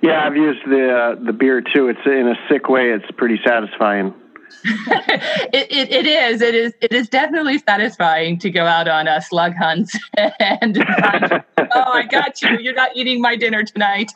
Yeah, 0.00 0.24
I've 0.24 0.36
used 0.36 0.60
the 0.66 0.90
uh, 0.90 1.24
the 1.24 1.32
beer 1.32 1.60
too. 1.60 1.88
It's 1.88 2.00
in 2.06 2.28
a 2.28 2.34
sick 2.48 2.68
way. 2.68 2.90
It's 2.90 3.10
pretty 3.16 3.40
satisfying. 3.44 4.14
it, 4.64 5.66
it, 5.70 5.90
it 5.90 6.06
is. 6.06 6.40
It 6.40 6.54
is. 6.54 6.72
It 6.80 6.92
is 6.92 7.08
definitely 7.08 7.58
satisfying 7.58 8.38
to 8.38 8.50
go 8.50 8.64
out 8.64 8.86
on 8.88 9.08
a 9.08 9.20
slug 9.20 9.54
hunt 9.54 9.90
and 10.40 10.76
find, 10.76 11.44
oh, 11.58 11.92
I 11.92 12.04
got 12.04 12.40
you. 12.42 12.58
You're 12.58 12.74
not 12.74 12.90
eating 12.94 13.20
my 13.20 13.36
dinner 13.36 13.64
tonight. 13.64 14.12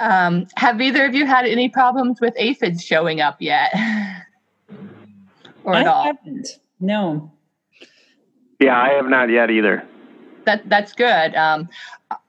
um, 0.00 0.46
have 0.56 0.80
either 0.80 1.06
of 1.06 1.14
you 1.14 1.26
had 1.26 1.46
any 1.46 1.68
problems 1.68 2.20
with 2.20 2.34
aphids 2.36 2.84
showing 2.84 3.20
up 3.20 3.36
yet, 3.40 3.74
or 5.64 5.74
at 5.74 5.86
I 5.86 5.90
all? 5.90 6.04
Haven't. 6.04 6.48
No. 6.78 7.32
Yeah, 8.60 8.80
I 8.80 8.90
have 8.94 9.06
not 9.06 9.28
yet 9.28 9.50
either 9.50 9.86
that 10.46 10.68
that's 10.68 10.92
good. 10.92 11.34
Um, 11.34 11.68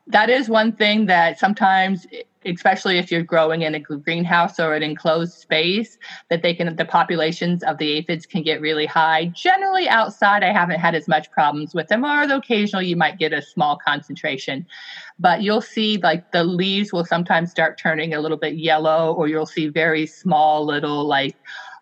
that 0.07 0.29
is 0.29 0.49
one 0.49 0.71
thing 0.71 1.05
that 1.05 1.39
sometimes 1.39 2.05
especially 2.45 2.97
if 2.97 3.11
you're 3.11 3.23
growing 3.23 3.63
in 3.63 3.75
a 3.75 3.79
greenhouse 3.79 4.59
or 4.59 4.73
an 4.73 4.83
enclosed 4.83 5.33
space 5.33 5.97
that 6.29 6.41
they 6.41 6.53
can 6.53 6.75
the 6.75 6.85
populations 6.85 7.63
of 7.63 7.77
the 7.77 7.91
aphids 7.91 8.25
can 8.25 8.41
get 8.41 8.61
really 8.61 8.85
high 8.85 9.25
generally 9.35 9.89
outside 9.89 10.43
i 10.43 10.51
haven't 10.51 10.79
had 10.79 10.95
as 10.95 11.07
much 11.07 11.29
problems 11.31 11.73
with 11.73 11.87
them 11.87 12.05
or 12.05 12.21
occasionally 12.21 12.87
you 12.87 12.95
might 12.95 13.17
get 13.17 13.33
a 13.33 13.41
small 13.41 13.77
concentration 13.85 14.65
but 15.19 15.41
you'll 15.41 15.61
see 15.61 15.97
like 15.97 16.31
the 16.31 16.43
leaves 16.43 16.93
will 16.93 17.05
sometimes 17.05 17.51
start 17.51 17.77
turning 17.77 18.13
a 18.13 18.21
little 18.21 18.37
bit 18.37 18.55
yellow 18.55 19.13
or 19.13 19.27
you'll 19.27 19.45
see 19.45 19.67
very 19.67 20.05
small 20.05 20.65
little 20.65 21.05
like 21.05 21.35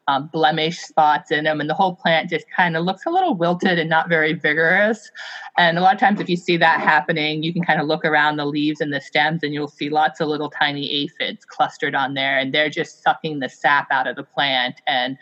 um, 0.08 0.30
blemish 0.32 0.80
spots 0.80 1.32
in 1.32 1.46
them, 1.46 1.60
and 1.60 1.70
the 1.70 1.74
whole 1.74 1.96
plant 1.96 2.30
just 2.30 2.46
kind 2.56 2.78
of 2.78 2.86
looks 2.86 3.06
a 3.06 3.10
little 3.10 3.36
wilted 3.36 3.80
and 3.80 3.90
not 3.90 4.08
very 4.08 4.34
vigorous. 4.34 5.10
And 5.58 5.78
a 5.78 5.82
lot 5.82 5.94
of 5.94 6.00
times, 6.00 6.20
if 6.20 6.30
you 6.30 6.38
see 6.38 6.58
that 6.58 6.80
happening, 6.80 7.42
you 7.42 7.52
can 7.52 7.64
kind 7.64 7.82
of 7.82 7.88
look 7.88 8.06
around 8.06 8.38
the 8.38 8.46
leaves 8.46 8.82
and 8.82 8.94
the 8.94 9.02
stems, 9.02 9.42
and 9.42 9.54
you'll 9.54 9.68
see 9.68 9.90
lots 9.90 10.22
of 10.22 10.28
little 10.28 10.50
tiny 10.50 10.92
aphids 10.92 11.44
clustered 11.46 11.96
on 11.96 12.14
there, 12.14 12.38
and 12.38 12.54
they're 12.54 12.70
just 12.70 13.02
sucking 13.02 13.40
the 13.40 13.50
sap 13.50 13.88
out 13.92 14.08
of 14.08 14.16
the 14.16 14.24
plant 14.24 14.82
and 14.86 15.18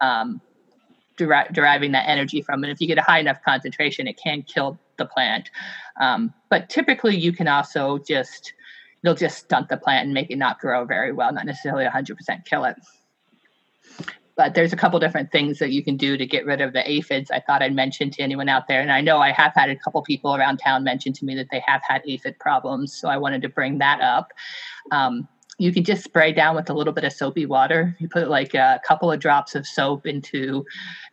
um, 0.00 0.40
deri- 1.16 1.48
deriving 1.52 1.92
that 1.92 2.08
energy 2.08 2.40
from 2.40 2.62
it. 2.62 2.70
If 2.70 2.80
you 2.80 2.86
get 2.86 2.98
a 2.98 3.02
high 3.02 3.18
enough 3.18 3.38
concentration, 3.44 4.06
it 4.06 4.18
can 4.22 4.42
kill 4.42 4.78
the 4.96 5.06
plant. 5.06 5.50
Um, 6.00 6.32
but 6.50 6.68
typically, 6.68 7.16
you 7.16 7.32
can 7.32 7.48
also 7.48 7.98
just 7.98 8.52
they'll 9.02 9.14
just 9.14 9.38
stunt 9.38 9.70
the 9.70 9.76
plant 9.76 10.04
and 10.04 10.14
make 10.14 10.30
it 10.30 10.36
not 10.36 10.60
grow 10.60 10.84
very 10.84 11.10
well, 11.10 11.32
not 11.32 11.46
necessarily 11.46 11.86
100% 11.86 12.44
kill 12.44 12.64
it 12.64 12.76
but 14.40 14.54
there's 14.54 14.72
a 14.72 14.76
couple 14.76 14.98
different 14.98 15.30
things 15.30 15.58
that 15.58 15.70
you 15.70 15.84
can 15.84 15.98
do 15.98 16.16
to 16.16 16.24
get 16.24 16.46
rid 16.46 16.62
of 16.62 16.72
the 16.72 16.90
aphids. 16.90 17.30
I 17.30 17.40
thought 17.40 17.60
I'd 17.60 17.74
mention 17.74 18.10
to 18.12 18.22
anyone 18.22 18.48
out 18.48 18.68
there, 18.68 18.80
and 18.80 18.90
I 18.90 19.02
know 19.02 19.18
I 19.18 19.32
have 19.32 19.52
had 19.54 19.68
a 19.68 19.76
couple 19.76 20.00
people 20.00 20.34
around 20.34 20.56
town 20.56 20.82
mention 20.82 21.12
to 21.12 21.26
me 21.26 21.34
that 21.34 21.48
they 21.50 21.62
have 21.66 21.82
had 21.86 22.00
aphid 22.06 22.38
problems, 22.38 22.96
so 22.96 23.10
I 23.10 23.18
wanted 23.18 23.42
to 23.42 23.50
bring 23.50 23.76
that 23.80 24.00
up. 24.00 24.32
Um, 24.92 25.28
you 25.60 25.74
can 25.74 25.84
just 25.84 26.02
spray 26.02 26.32
down 26.32 26.56
with 26.56 26.70
a 26.70 26.72
little 26.72 26.94
bit 26.94 27.04
of 27.04 27.12
soapy 27.12 27.44
water. 27.44 27.94
You 28.00 28.08
put 28.08 28.30
like 28.30 28.54
a 28.54 28.80
couple 28.82 29.12
of 29.12 29.20
drops 29.20 29.54
of 29.54 29.66
soap 29.66 30.06
into 30.06 30.64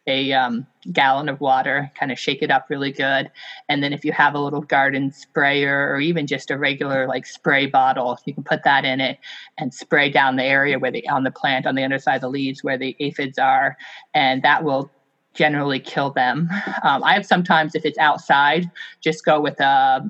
a 0.07 0.31
um, 0.31 0.65
gallon 0.93 1.27
of 1.27 1.41
water, 1.41 1.91
kind 1.99 2.13
of 2.13 2.17
shake 2.17 2.41
it 2.41 2.49
up 2.49 2.67
really 2.69 2.93
good. 2.93 3.29
And 3.67 3.83
then 3.83 3.91
if 3.91 4.05
you 4.05 4.13
have 4.13 4.35
a 4.35 4.39
little 4.39 4.61
garden 4.61 5.11
sprayer 5.11 5.89
or 5.91 5.99
even 5.99 6.27
just 6.27 6.49
a 6.49 6.57
regular 6.57 7.09
like 7.09 7.25
spray 7.25 7.65
bottle, 7.65 8.17
you 8.23 8.33
can 8.33 8.45
put 8.45 8.63
that 8.63 8.85
in 8.85 9.01
it 9.01 9.19
and 9.57 9.73
spray 9.73 10.09
down 10.09 10.37
the 10.37 10.45
area 10.45 10.79
where 10.79 10.91
the 10.91 11.05
on 11.09 11.25
the 11.25 11.31
plant 11.31 11.65
on 11.65 11.75
the 11.75 11.83
underside 11.83 12.15
of 12.15 12.21
the 12.21 12.29
leaves 12.29 12.63
where 12.63 12.77
the 12.77 12.95
aphids 13.01 13.37
are, 13.37 13.75
and 14.13 14.43
that 14.43 14.63
will 14.63 14.89
generally 15.33 15.81
kill 15.81 16.09
them. 16.11 16.49
Um, 16.83 17.03
I 17.03 17.15
have 17.15 17.25
sometimes 17.25 17.75
if 17.75 17.83
it's 17.83 17.97
outside, 17.97 18.71
just 19.01 19.25
go 19.25 19.41
with 19.41 19.59
a 19.59 20.09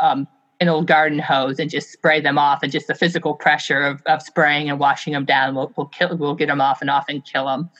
um, 0.00 0.26
an 0.60 0.68
old 0.68 0.86
garden 0.86 1.18
hose 1.18 1.58
and 1.58 1.70
just 1.70 1.92
spray 1.92 2.20
them 2.20 2.38
off 2.38 2.62
and 2.62 2.72
just 2.72 2.88
the 2.88 2.94
physical 2.94 3.34
pressure 3.34 3.82
of, 3.82 4.02
of 4.06 4.22
spraying 4.22 4.68
and 4.68 4.80
washing 4.80 5.12
them 5.12 5.24
down 5.24 5.54
will, 5.54 5.72
will 5.76 5.86
kill 5.86 6.16
will 6.16 6.34
get 6.34 6.46
them 6.46 6.60
off 6.60 6.80
and 6.80 6.90
off 6.90 7.04
and 7.08 7.24
kill 7.24 7.46
them 7.46 7.70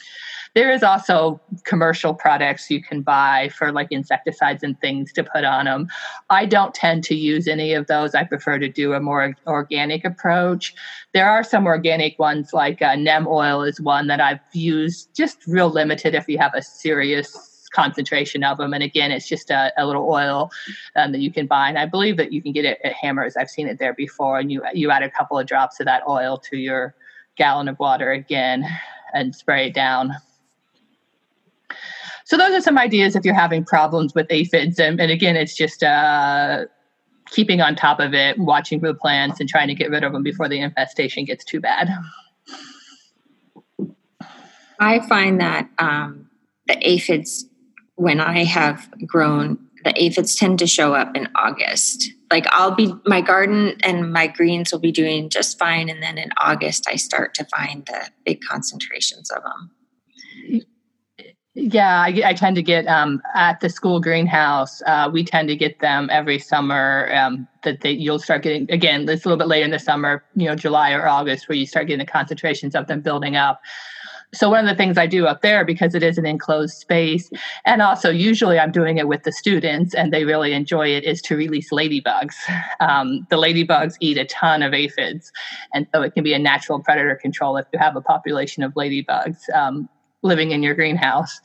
there 0.54 0.70
is 0.70 0.82
also 0.82 1.40
commercial 1.64 2.14
products 2.14 2.70
you 2.70 2.82
can 2.82 3.02
buy 3.02 3.50
for 3.54 3.72
like 3.72 3.88
insecticides 3.90 4.62
and 4.62 4.80
things 4.80 5.12
to 5.12 5.24
put 5.24 5.44
on 5.44 5.64
them 5.64 5.88
i 6.30 6.46
don't 6.46 6.74
tend 6.74 7.02
to 7.04 7.14
use 7.14 7.48
any 7.48 7.72
of 7.72 7.86
those. 7.86 8.14
I 8.14 8.24
prefer 8.24 8.58
to 8.58 8.68
do 8.68 8.92
a 8.92 9.00
more 9.00 9.34
organic 9.46 10.04
approach. 10.04 10.74
There 11.12 11.28
are 11.28 11.42
some 11.42 11.66
organic 11.66 12.18
ones 12.18 12.52
like 12.52 12.82
uh, 12.82 12.94
neem 12.94 13.26
oil 13.26 13.62
is 13.62 13.80
one 13.80 14.06
that 14.06 14.20
i've 14.20 14.40
used 14.52 15.14
just 15.16 15.46
real 15.46 15.68
limited 15.68 16.14
if 16.14 16.28
you 16.28 16.38
have 16.38 16.54
a 16.54 16.62
serious 16.62 17.47
concentration 17.68 18.44
of 18.44 18.58
them. 18.58 18.72
And 18.72 18.82
again, 18.82 19.10
it's 19.10 19.28
just 19.28 19.50
a, 19.50 19.72
a 19.76 19.86
little 19.86 20.08
oil 20.08 20.50
um, 20.96 21.12
that 21.12 21.20
you 21.20 21.32
can 21.32 21.46
buy. 21.46 21.68
And 21.68 21.78
I 21.78 21.86
believe 21.86 22.16
that 22.16 22.32
you 22.32 22.42
can 22.42 22.52
get 22.52 22.64
it 22.64 22.78
at 22.84 22.92
Hammers. 22.92 23.36
I've 23.36 23.50
seen 23.50 23.68
it 23.68 23.78
there 23.78 23.94
before. 23.94 24.38
And 24.38 24.50
you 24.50 24.62
you 24.74 24.90
add 24.90 25.02
a 25.02 25.10
couple 25.10 25.38
of 25.38 25.46
drops 25.46 25.80
of 25.80 25.86
that 25.86 26.02
oil 26.08 26.38
to 26.50 26.56
your 26.56 26.94
gallon 27.36 27.68
of 27.68 27.78
water 27.78 28.10
again 28.12 28.64
and 29.14 29.34
spray 29.34 29.68
it 29.68 29.74
down. 29.74 30.12
So 32.24 32.36
those 32.36 32.50
are 32.50 32.60
some 32.60 32.76
ideas 32.76 33.16
if 33.16 33.24
you're 33.24 33.34
having 33.34 33.64
problems 33.64 34.14
with 34.14 34.26
aphids. 34.30 34.78
And, 34.78 35.00
and 35.00 35.10
again, 35.10 35.34
it's 35.34 35.56
just 35.56 35.82
uh, 35.82 36.66
keeping 37.30 37.62
on 37.62 37.74
top 37.74 38.00
of 38.00 38.12
it, 38.12 38.38
watching 38.38 38.80
for 38.80 38.88
the 38.88 38.94
plants, 38.94 39.40
and 39.40 39.48
trying 39.48 39.68
to 39.68 39.74
get 39.74 39.90
rid 39.90 40.04
of 40.04 40.12
them 40.12 40.22
before 40.22 40.48
the 40.48 40.60
infestation 40.60 41.24
gets 41.24 41.42
too 41.44 41.60
bad. 41.60 41.88
I 44.78 45.00
find 45.08 45.40
that 45.40 45.70
um, 45.78 46.28
the 46.66 46.76
aphids 46.86 47.46
when 47.98 48.20
I 48.20 48.44
have 48.44 48.88
grown, 49.06 49.58
the 49.84 49.92
aphids 50.02 50.36
tend 50.36 50.58
to 50.60 50.66
show 50.66 50.94
up 50.94 51.16
in 51.16 51.28
August. 51.34 52.10
Like 52.30 52.46
I'll 52.50 52.74
be, 52.74 52.94
my 53.06 53.20
garden 53.20 53.76
and 53.82 54.12
my 54.12 54.28
greens 54.28 54.70
will 54.70 54.78
be 54.78 54.92
doing 54.92 55.28
just 55.28 55.58
fine. 55.58 55.88
And 55.88 56.02
then 56.02 56.16
in 56.16 56.30
August, 56.38 56.86
I 56.88 56.96
start 56.96 57.34
to 57.34 57.44
find 57.46 57.84
the 57.86 58.08
big 58.24 58.40
concentrations 58.42 59.30
of 59.30 59.42
them. 59.42 60.64
Yeah, 61.54 62.02
I, 62.02 62.22
I 62.24 62.34
tend 62.34 62.54
to 62.54 62.62
get 62.62 62.86
um, 62.86 63.20
at 63.34 63.58
the 63.58 63.68
school 63.68 63.98
greenhouse. 64.00 64.80
Uh, 64.86 65.10
we 65.12 65.24
tend 65.24 65.48
to 65.48 65.56
get 65.56 65.80
them 65.80 66.08
every 66.12 66.38
summer. 66.38 67.10
Um, 67.12 67.48
that 67.64 67.80
they, 67.80 67.90
you'll 67.90 68.20
start 68.20 68.44
getting 68.44 68.70
again. 68.70 69.08
It's 69.08 69.24
a 69.24 69.28
little 69.28 69.38
bit 69.38 69.48
later 69.48 69.64
in 69.64 69.72
the 69.72 69.80
summer, 69.80 70.22
you 70.36 70.46
know, 70.46 70.54
July 70.54 70.92
or 70.92 71.08
August, 71.08 71.48
where 71.48 71.58
you 71.58 71.66
start 71.66 71.88
getting 71.88 71.98
the 71.98 72.10
concentrations 72.10 72.76
of 72.76 72.86
them 72.86 73.00
building 73.00 73.34
up. 73.34 73.60
So 74.34 74.50
one 74.50 74.64
of 74.64 74.68
the 74.68 74.76
things 74.76 74.98
I 74.98 75.06
do 75.06 75.26
up 75.26 75.40
there 75.40 75.64
because 75.64 75.94
it 75.94 76.02
is 76.02 76.18
an 76.18 76.26
enclosed 76.26 76.74
space, 76.74 77.30
and 77.64 77.80
also 77.80 78.10
usually 78.10 78.58
I'm 78.58 78.72
doing 78.72 78.98
it 78.98 79.08
with 79.08 79.22
the 79.22 79.32
students, 79.32 79.94
and 79.94 80.12
they 80.12 80.24
really 80.24 80.52
enjoy 80.52 80.88
it, 80.88 81.04
is 81.04 81.22
to 81.22 81.36
release 81.36 81.70
ladybugs. 81.70 82.34
Um, 82.80 83.26
the 83.28 83.36
ladybugs 83.36 83.94
eat 84.00 84.18
a 84.18 84.24
ton 84.24 84.62
of 84.62 84.72
aphids, 84.72 85.32
and 85.74 85.86
so 85.92 86.02
it 86.02 86.14
can 86.14 86.22
be 86.22 86.32
a 86.32 86.38
natural 86.38 86.80
predator 86.80 87.16
control 87.16 87.56
if 87.56 87.66
you 87.72 87.78
have 87.78 87.96
a 87.96 88.00
population 88.00 88.62
of 88.62 88.72
ladybugs. 88.74 89.38
Um, 89.52 89.88
living 90.22 90.50
in 90.50 90.62
your 90.62 90.74
greenhouse. 90.74 91.40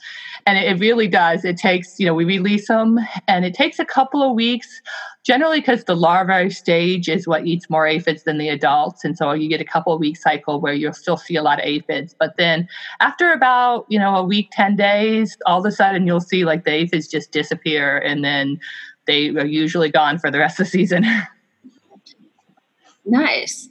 And 0.45 0.57
it 0.57 0.79
really 0.79 1.07
does. 1.07 1.45
It 1.45 1.57
takes, 1.57 1.99
you 1.99 2.05
know, 2.05 2.13
we 2.13 2.25
release 2.25 2.67
them 2.67 2.99
and 3.27 3.45
it 3.45 3.53
takes 3.53 3.79
a 3.79 3.85
couple 3.85 4.23
of 4.23 4.35
weeks, 4.35 4.81
generally 5.23 5.59
because 5.59 5.83
the 5.83 5.95
larvae 5.95 6.49
stage 6.49 7.07
is 7.07 7.27
what 7.27 7.45
eats 7.45 7.69
more 7.69 7.87
aphids 7.87 8.23
than 8.23 8.39
the 8.39 8.49
adults. 8.49 9.05
And 9.05 9.17
so 9.17 9.31
you 9.31 9.47
get 9.47 9.61
a 9.61 9.65
couple 9.65 9.93
of 9.93 9.99
week 9.99 10.17
cycle 10.17 10.59
where 10.59 10.73
you'll 10.73 10.93
still 10.93 11.17
see 11.17 11.35
a 11.35 11.43
lot 11.43 11.59
of 11.59 11.65
aphids. 11.65 12.15
But 12.17 12.35
then 12.37 12.67
after 12.99 13.31
about, 13.31 13.85
you 13.89 13.99
know, 13.99 14.15
a 14.15 14.23
week, 14.23 14.49
10 14.51 14.75
days, 14.75 15.37
all 15.45 15.59
of 15.59 15.65
a 15.65 15.71
sudden 15.71 16.07
you'll 16.07 16.19
see 16.19 16.43
like 16.43 16.65
the 16.65 16.71
aphids 16.71 17.07
just 17.07 17.31
disappear 17.31 17.99
and 17.99 18.23
then 18.23 18.59
they 19.05 19.29
are 19.29 19.45
usually 19.45 19.91
gone 19.91 20.17
for 20.17 20.31
the 20.31 20.39
rest 20.39 20.59
of 20.59 20.65
the 20.65 20.71
season. 20.71 21.05
nice. 23.05 23.69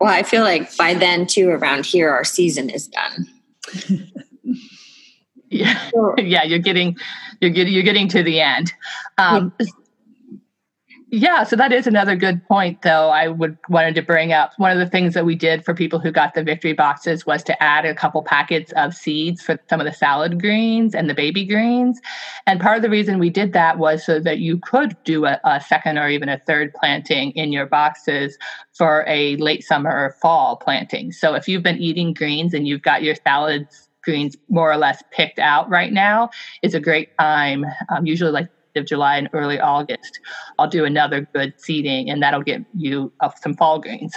Well, 0.00 0.12
I 0.12 0.24
feel 0.24 0.42
like 0.42 0.76
by 0.76 0.94
then 0.94 1.26
too 1.26 1.48
around 1.48 1.86
here 1.86 2.10
our 2.10 2.24
season 2.24 2.68
is 2.68 2.88
done 2.88 3.28
yeah, 5.50 5.90
yeah, 6.18 6.42
you're 6.44 6.58
getting, 6.58 6.96
you're 7.40 7.50
getting, 7.50 7.72
you're 7.72 7.82
getting 7.82 8.08
to 8.08 8.22
the 8.22 8.40
end. 8.40 8.72
Um, 9.18 9.52
yeah. 9.58 9.66
Yeah, 11.08 11.44
so 11.44 11.54
that 11.54 11.72
is 11.72 11.86
another 11.86 12.16
good 12.16 12.44
point, 12.48 12.82
though. 12.82 13.10
I 13.10 13.28
would 13.28 13.56
wanted 13.68 13.94
to 13.94 14.02
bring 14.02 14.32
up 14.32 14.52
one 14.56 14.72
of 14.72 14.78
the 14.78 14.90
things 14.90 15.14
that 15.14 15.24
we 15.24 15.36
did 15.36 15.64
for 15.64 15.72
people 15.72 16.00
who 16.00 16.10
got 16.10 16.34
the 16.34 16.42
victory 16.42 16.72
boxes 16.72 17.24
was 17.24 17.44
to 17.44 17.62
add 17.62 17.84
a 17.84 17.94
couple 17.94 18.22
packets 18.24 18.72
of 18.72 18.92
seeds 18.92 19.40
for 19.40 19.56
some 19.70 19.80
of 19.80 19.86
the 19.86 19.92
salad 19.92 20.40
greens 20.40 20.96
and 20.96 21.08
the 21.08 21.14
baby 21.14 21.44
greens. 21.44 22.00
And 22.48 22.60
part 22.60 22.76
of 22.76 22.82
the 22.82 22.90
reason 22.90 23.20
we 23.20 23.30
did 23.30 23.52
that 23.52 23.78
was 23.78 24.04
so 24.04 24.18
that 24.18 24.40
you 24.40 24.58
could 24.58 24.96
do 25.04 25.26
a, 25.26 25.40
a 25.44 25.60
second 25.60 25.96
or 25.96 26.08
even 26.08 26.28
a 26.28 26.40
third 26.44 26.74
planting 26.74 27.30
in 27.32 27.52
your 27.52 27.66
boxes 27.66 28.36
for 28.76 29.04
a 29.06 29.36
late 29.36 29.62
summer 29.62 29.90
or 29.90 30.16
fall 30.20 30.56
planting. 30.56 31.12
So 31.12 31.34
if 31.34 31.46
you've 31.46 31.62
been 31.62 31.78
eating 31.78 32.14
greens 32.14 32.52
and 32.52 32.66
you've 32.66 32.82
got 32.82 33.04
your 33.04 33.14
salads 33.14 33.88
greens 34.02 34.36
more 34.48 34.72
or 34.72 34.76
less 34.76 35.02
picked 35.10 35.38
out 35.38 35.68
right 35.68 35.92
now, 35.92 36.30
is 36.62 36.74
a 36.74 36.80
great 36.80 37.10
time. 37.18 37.66
Um, 37.90 38.06
usually 38.06 38.30
like 38.30 38.48
of 38.76 38.86
July 38.86 39.16
and 39.16 39.28
early 39.32 39.60
August, 39.60 40.20
I'll 40.58 40.68
do 40.68 40.84
another 40.84 41.28
good 41.32 41.54
seeding, 41.58 42.10
and 42.10 42.22
that'll 42.22 42.42
get 42.42 42.64
you 42.74 43.12
some 43.42 43.54
fall 43.54 43.78
greens. 43.78 44.14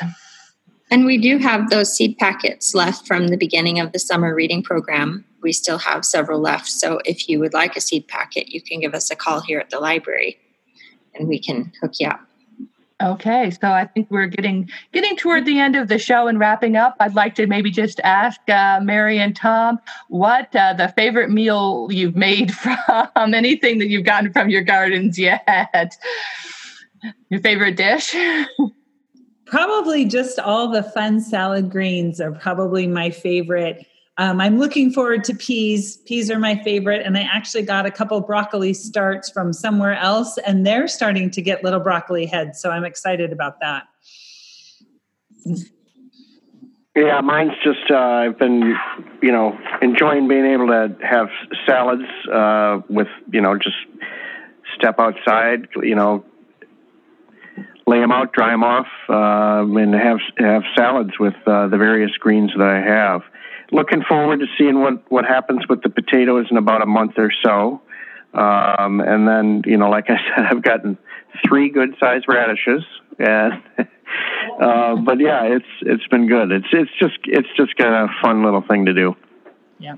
And 0.91 1.06
we 1.06 1.17
do 1.17 1.38
have 1.38 1.69
those 1.69 1.93
seed 1.93 2.17
packets 2.17 2.74
left 2.74 3.06
from 3.06 3.28
the 3.28 3.38
beginning 3.38 3.80
of 3.80 3.91
the 3.91 4.00
summer 4.00 4.34
reading 4.34 4.63
program. 4.63 5.24
We 5.41 5.54
still 5.54 5.78
have 5.78 6.04
several 6.04 6.39
left. 6.39 6.67
So 6.67 7.00
if 7.06 7.30
you 7.30 7.39
would 7.39 7.54
like 7.54 7.76
a 7.76 7.82
seed 7.82 8.08
packet, 8.08 8.50
you 8.50 8.62
can 8.62 8.80
give 8.80 8.95
us 8.95 9.12
a 9.12 9.15
call 9.15 9.39
here 9.41 9.60
at 9.60 9.69
the 9.69 9.80
library 9.80 10.39
and 11.13 11.28
we 11.28 11.39
can 11.39 11.72
hook 11.80 11.93
you 12.00 12.08
up. 12.08 12.22
Okay, 13.02 13.50
so 13.50 13.72
I 13.72 13.86
think 13.86 14.12
we're 14.12 14.28
getting 14.28 14.70
getting 14.92 15.16
toward 15.16 15.46
the 15.46 15.58
end 15.58 15.78
of 15.78 15.88
the 15.88 15.98
show 15.98 16.28
and 16.28 16.38
wrapping 16.38 16.76
up. 16.76 16.98
I'd 17.00 17.16
like 17.16 17.34
to 17.36 17.48
maybe 17.48 17.72
just 17.72 18.02
ask 18.02 18.42
uh, 18.50 18.82
Mary 18.84 19.20
and 19.20 19.34
Tom 19.34 19.80
what 20.10 20.54
uh, 20.54 20.74
the 20.74 20.90
favorite 20.90 21.30
meal 21.30 21.88
you've 21.92 22.18
made 22.18 22.54
from 22.56 23.34
anything 23.34 23.78
that 23.80 23.88
you've 23.88 24.04
gotten 24.04 24.34
from 24.34 24.50
your 24.50 24.64
gardens 24.64 25.18
yet. 25.18 25.98
Your 27.30 27.40
favorite 27.40 27.78
dish? 27.78 28.14
Probably 29.46 30.04
just 30.04 30.38
all 30.38 30.68
the 30.68 30.84
fun 30.84 31.22
salad 31.22 31.72
greens 31.72 32.20
are 32.20 32.34
probably 32.34 32.86
my 32.86 33.10
favorite. 33.10 33.86
Um, 34.20 34.42
I'm 34.42 34.60
looking 34.60 34.92
forward 34.92 35.24
to 35.24 35.34
peas. 35.34 35.96
Peas 36.06 36.30
are 36.30 36.40
my 36.40 36.62
favorite, 36.62 37.06
and 37.06 37.18
I 37.18 37.22
actually 37.22 37.64
got 37.64 37.86
a 37.86 37.92
couple 37.92 38.20
broccoli 38.20 38.74
starts 38.74 39.30
from 39.30 39.54
somewhere 39.54 39.96
else, 39.96 40.38
and 40.40 40.68
they're 40.68 40.90
starting 40.90 41.32
to 41.32 41.42
get 41.42 41.64
little 41.64 41.80
broccoli 41.80 42.26
heads. 42.26 42.60
So 42.60 42.70
I'm 42.70 42.84
excited 42.84 43.32
about 43.32 43.62
that. 43.62 43.84
Yeah, 46.98 47.22
mine's 47.22 47.54
just 47.64 47.90
uh, 47.90 47.96
I've 47.96 48.38
been, 48.38 48.76
you 49.22 49.32
know, 49.32 49.58
enjoying 49.82 50.28
being 50.28 50.46
able 50.48 50.68
to 50.68 50.98
have 51.02 51.30
salads 51.66 52.04
uh, 52.30 52.82
with, 52.90 53.08
you 53.32 53.40
know, 53.40 53.58
just 53.58 53.78
step 54.76 55.00
outside, 55.00 55.70
you 55.82 55.96
know, 55.96 56.26
lay 57.88 58.02
them 58.02 58.12
out, 58.12 58.34
dry 58.34 58.52
them 58.52 58.66
off, 58.66 58.88
uh, 59.08 59.64
and 59.80 59.94
have 59.94 60.20
have 60.40 60.64
salads 60.76 61.12
with 61.22 61.36
uh, 61.48 61.70
the 61.70 61.78
various 61.78 62.12
greens 62.20 62.52
that 62.58 62.68
I 62.68 62.82
have 62.82 63.22
looking 63.72 64.04
forward 64.04 64.40
to 64.40 64.46
seeing 64.58 64.82
what 64.82 65.10
what 65.12 65.26
happens 65.26 65.68
with 65.68 65.82
the 65.82 65.90
potatoes 65.90 66.48
in 66.50 66.58
about 66.58 66.82
a 66.82 66.86
month 66.86 67.14
or 67.18 67.32
so. 67.44 67.82
Um, 68.34 69.00
and 69.02 69.28
then, 69.28 69.64
you 69.66 69.78
know, 69.78 69.90
like 69.90 70.06
I 70.10 70.18
said, 70.36 70.46
I've 70.46 70.62
gotten 70.62 70.98
three 71.48 71.70
good 71.70 71.96
sized 72.00 72.26
radishes, 72.28 72.84
and 73.18 73.62
uh, 74.62 74.96
but 74.98 75.20
yeah, 75.20 75.44
it's 75.44 75.66
it's 75.82 76.08
been 76.08 76.28
good. 76.28 76.52
It's 76.52 76.68
it's 76.72 76.92
just 77.00 77.20
it's 77.26 77.50
just 77.56 77.76
kind 77.78 77.94
of 77.96 78.10
a 78.10 78.14
fun 78.22 78.44
little 78.44 78.62
thing 78.62 78.86
to 78.86 78.94
do. 78.94 79.16
Yeah. 79.80 79.96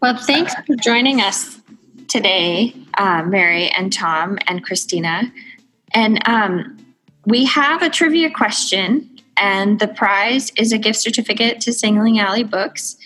Well, 0.00 0.18
thanks 0.18 0.54
for 0.66 0.76
joining 0.76 1.22
us 1.22 1.62
today, 2.08 2.74
uh, 2.98 3.22
Mary 3.22 3.70
and 3.70 3.90
Tom 3.90 4.38
and 4.46 4.62
Christina. 4.62 5.32
And 5.94 6.20
um, 6.28 6.76
we 7.24 7.46
have 7.46 7.80
a 7.80 7.88
trivia 7.88 8.30
question 8.30 9.13
and 9.36 9.78
the 9.80 9.88
prize 9.88 10.52
is 10.56 10.72
a 10.72 10.78
gift 10.78 10.98
certificate 10.98 11.60
to 11.62 11.72
Sing 11.72 11.98
Lee 12.00 12.18
Alley 12.18 12.44
Books. 12.44 12.96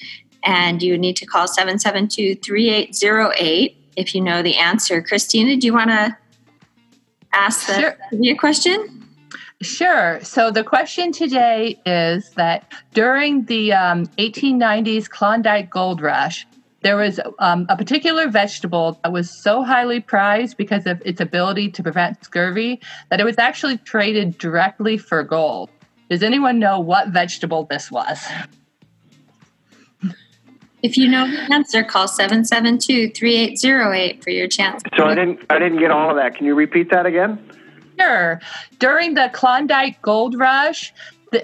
And 0.45 0.83
you 0.83 0.97
need 0.97 1.17
to 1.17 1.27
call 1.27 1.49
772 1.49 2.37
3808 2.37 3.77
if 3.97 4.15
you 4.15 4.21
know 4.21 4.43
the 4.43 4.57
answer. 4.57 5.03
Christina, 5.03 5.57
do 5.57 5.67
you 5.67 5.75
want 5.75 5.91
to 5.91 6.17
ask 7.33 7.67
the 7.67 7.81
sure. 7.81 7.97
trivia 8.09 8.37
question? 8.37 9.07
Sure. 9.61 10.21
So 10.23 10.53
the 10.53 10.63
question 10.63 11.11
today 11.11 11.81
is 11.85 12.31
that 12.31 12.73
during 12.95 13.45
the 13.47 13.73
um, 13.73 14.07
1890s 14.19 15.11
Klondike 15.11 15.69
Gold 15.69 16.01
Rush, 16.01 16.47
there 16.83 16.97
was 16.97 17.19
um, 17.41 17.67
a 17.69 17.77
particular 17.77 18.29
vegetable 18.29 19.01
that 19.03 19.13
was 19.13 19.29
so 19.29 19.65
highly 19.65 19.99
prized 19.99 20.57
because 20.57 20.87
of 20.87 21.03
its 21.05 21.21
ability 21.21 21.73
to 21.73 21.83
prevent 21.83 22.23
scurvy 22.25 22.81
that 23.11 23.21
it 23.21 23.25
was 23.25 23.37
actually 23.37 23.79
traded 23.79 24.39
directly 24.39 24.97
for 24.97 25.25
gold. 25.25 25.71
Does 26.09 26.23
anyone 26.23 26.59
know 26.59 26.81
what 26.81 27.09
vegetable 27.09 27.65
this 27.65 27.91
was? 27.91 28.27
If 30.83 30.97
you 30.97 31.07
know 31.09 31.31
the 31.31 31.53
answer, 31.53 31.83
call 31.83 32.07
772-3808 32.07 34.23
for 34.23 34.31
your 34.31 34.47
chance. 34.47 34.83
So 34.97 35.05
I 35.05 35.15
didn't 35.15 35.41
I 35.51 35.59
didn't 35.59 35.81
get 35.81 35.91
all 35.91 36.11
of 36.11 36.17
that. 36.17 36.37
Can 36.37 36.47
you 36.47 36.55
repeat 36.55 36.91
that 36.91 37.05
again? 37.05 37.39
Sure. 37.99 38.41
During 38.79 39.15
the 39.15 39.29
Klondike 39.33 40.01
Gold 40.03 40.39
Rush, 40.39 40.95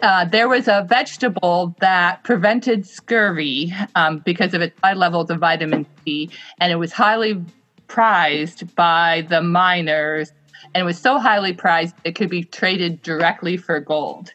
uh, 0.02 0.24
there 0.26 0.48
was 0.48 0.68
a 0.68 0.86
vegetable 0.88 1.74
that 1.80 2.22
prevented 2.22 2.86
scurvy 2.86 3.74
um, 3.96 4.20
because 4.20 4.54
of 4.54 4.62
its 4.62 4.78
high 4.82 4.94
levels 4.94 5.30
of 5.30 5.40
vitamin 5.40 5.84
C, 6.04 6.30
and 6.60 6.70
it 6.72 6.76
was 6.76 6.92
highly 6.92 7.44
prized 7.88 8.72
by 8.76 9.26
the 9.28 9.42
miners 9.42 10.32
and 10.74 10.82
it 10.82 10.84
was 10.84 10.98
so 10.98 11.18
highly 11.18 11.52
prized 11.52 11.94
it 12.04 12.16
could 12.16 12.28
be 12.28 12.42
traded 12.42 13.00
directly 13.02 13.56
for 13.56 13.78
gold. 13.78 14.32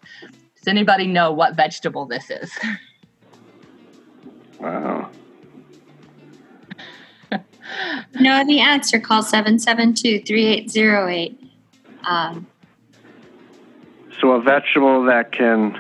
Does 0.56 0.68
anybody 0.68 1.06
know 1.06 1.32
what 1.32 1.56
vegetable 1.56 2.06
this 2.06 2.30
is? 2.30 2.52
Wow. 4.60 5.10
no, 8.20 8.46
the 8.46 8.60
answer. 8.60 9.00
Call 9.00 9.24
772 9.24 10.26
3808. 10.26 11.52
Um, 12.06 12.48
so, 14.20 14.32
a 14.32 14.42
vegetable 14.42 15.04
that 15.06 15.32
can 15.32 15.80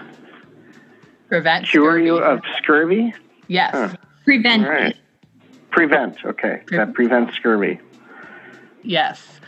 prevent 1.28 1.68
cure 1.68 1.92
scurvy. 1.92 2.06
you 2.06 2.18
of 2.18 2.42
scurvy? 2.58 3.14
Yes. 3.48 3.74
Huh. 3.74 3.96
Prevent. 4.24 4.68
Right. 4.68 4.96
Prevent, 5.72 6.24
okay. 6.26 6.62
Pre- 6.66 6.78
that 6.78 6.94
prevents 6.94 7.36
scurvy. 7.36 7.80
Yes. 8.84 9.40